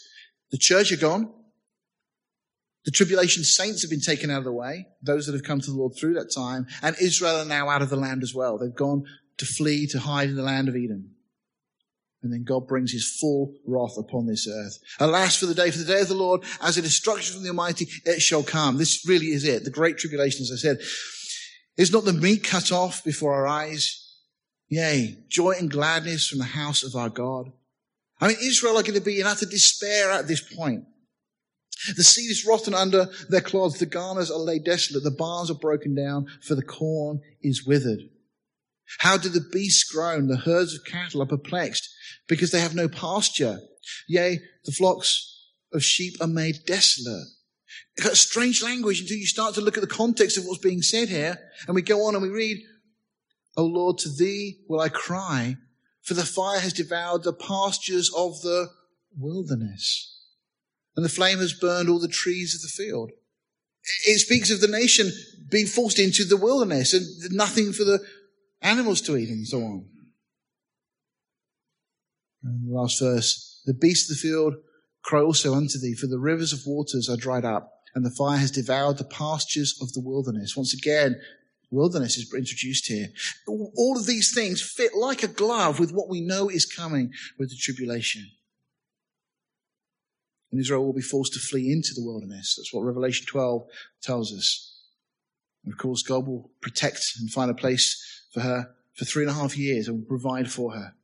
[0.50, 1.32] the church are gone.
[2.84, 5.70] The tribulation saints have been taken out of the way, those that have come to
[5.70, 8.56] the Lord through that time, and Israel are now out of the land as well.
[8.56, 9.04] They've gone
[9.36, 11.10] to flee, to hide in the land of Edom.
[12.22, 14.78] And then God brings his full wrath upon this earth.
[14.98, 17.48] Alas for the day, for the day of the Lord, as a destruction from the
[17.48, 18.76] Almighty, it shall come.
[18.76, 19.64] This really is it.
[19.64, 20.78] The great tribulation, as I said,
[21.78, 23.96] is not the meat cut off before our eyes.
[24.68, 27.52] Yea, joy and gladness from the house of our God.
[28.20, 30.84] I mean, Israel are going to be in utter despair at this point.
[31.96, 33.78] The seed is rotten under their clods.
[33.78, 35.04] The garners are laid desolate.
[35.04, 38.00] The barns are broken down, for the corn is withered.
[38.98, 40.26] How do the beasts groan?
[40.26, 41.88] The herds of cattle are perplexed
[42.28, 43.60] because they have no pasture.
[44.08, 47.28] Yea, the flocks of sheep are made desolate.
[47.96, 51.08] It's strange language until you start to look at the context of what's being said
[51.08, 51.38] here.
[51.66, 52.58] And we go on and we read,
[53.56, 55.56] O Lord, to thee will I cry,
[56.02, 58.68] for the fire has devoured the pastures of the
[59.16, 60.09] wilderness,
[60.96, 63.10] and the flame has burned all the trees of the field.
[64.06, 65.10] It speaks of the nation
[65.50, 68.00] being forced into the wilderness and nothing for the
[68.62, 69.86] animals to eat and so on.
[72.42, 74.54] And the last verse, the beasts of the field
[75.02, 78.38] cry also unto thee, for the rivers of waters are dried up, and the fire
[78.38, 80.56] has devoured the pastures of the wilderness.
[80.56, 81.20] Once again,
[81.70, 83.08] Wilderness is introduced here.
[83.46, 87.50] All of these things fit like a glove with what we know is coming with
[87.50, 88.28] the tribulation.
[90.50, 92.56] And Israel will be forced to flee into the wilderness.
[92.56, 93.62] That's what Revelation 12
[94.02, 94.78] tells us.
[95.64, 99.30] And of course, God will protect and find a place for her for three and
[99.30, 100.94] a half years and will provide for her.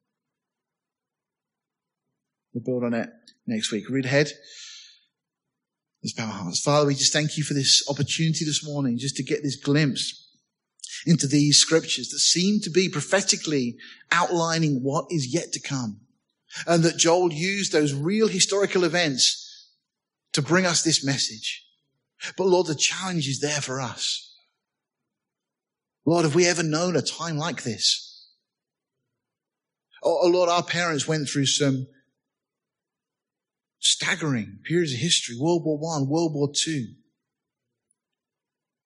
[2.53, 3.11] We'll build on it
[3.47, 3.89] next week.
[3.89, 4.33] Read ahead.
[6.03, 6.61] Let's bow our hearts.
[6.61, 10.27] Father, we just thank you for this opportunity this morning just to get this glimpse
[11.05, 13.77] into these scriptures that seem to be prophetically
[14.11, 16.01] outlining what is yet to come.
[16.67, 19.71] And that Joel used those real historical events
[20.33, 21.65] to bring us this message.
[22.37, 24.35] But Lord, the challenge is there for us.
[26.05, 28.29] Lord, have we ever known a time like this?
[30.03, 31.89] Oh, oh Lord, our parents went through some
[33.81, 36.87] staggering periods of history, World War One, World War Two.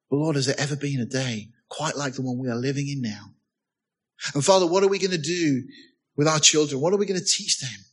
[0.09, 2.89] But Lord, has there ever been a day quite like the one we are living
[2.89, 3.31] in now.
[4.35, 5.62] And Father, what are we going to do
[6.21, 6.83] with our children?
[6.83, 7.87] What are we going to teach them?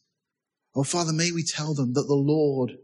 [0.75, 2.77] Oh, Father, may we tell them that the Lord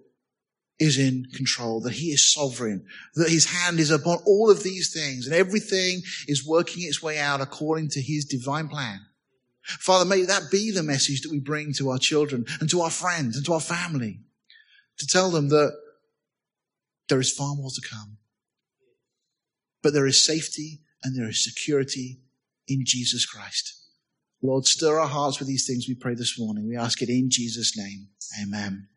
[0.80, 2.86] is in control, that he is sovereign,
[3.16, 7.20] that his hand is upon all of these things and everything is working its way
[7.20, 9.02] out according to his divine plan.
[9.64, 12.90] Father, may that be the message that we bring to our children and to our
[12.90, 14.22] friends and to our family
[14.98, 15.74] to tell them that
[17.10, 18.16] there is far more to come.
[19.82, 22.22] But there is safety and there is security
[22.66, 23.83] in Jesus Christ.
[24.44, 26.68] Lord, stir our hearts with these things we pray this morning.
[26.68, 28.10] We ask it in Jesus' name.
[28.42, 28.90] Amen.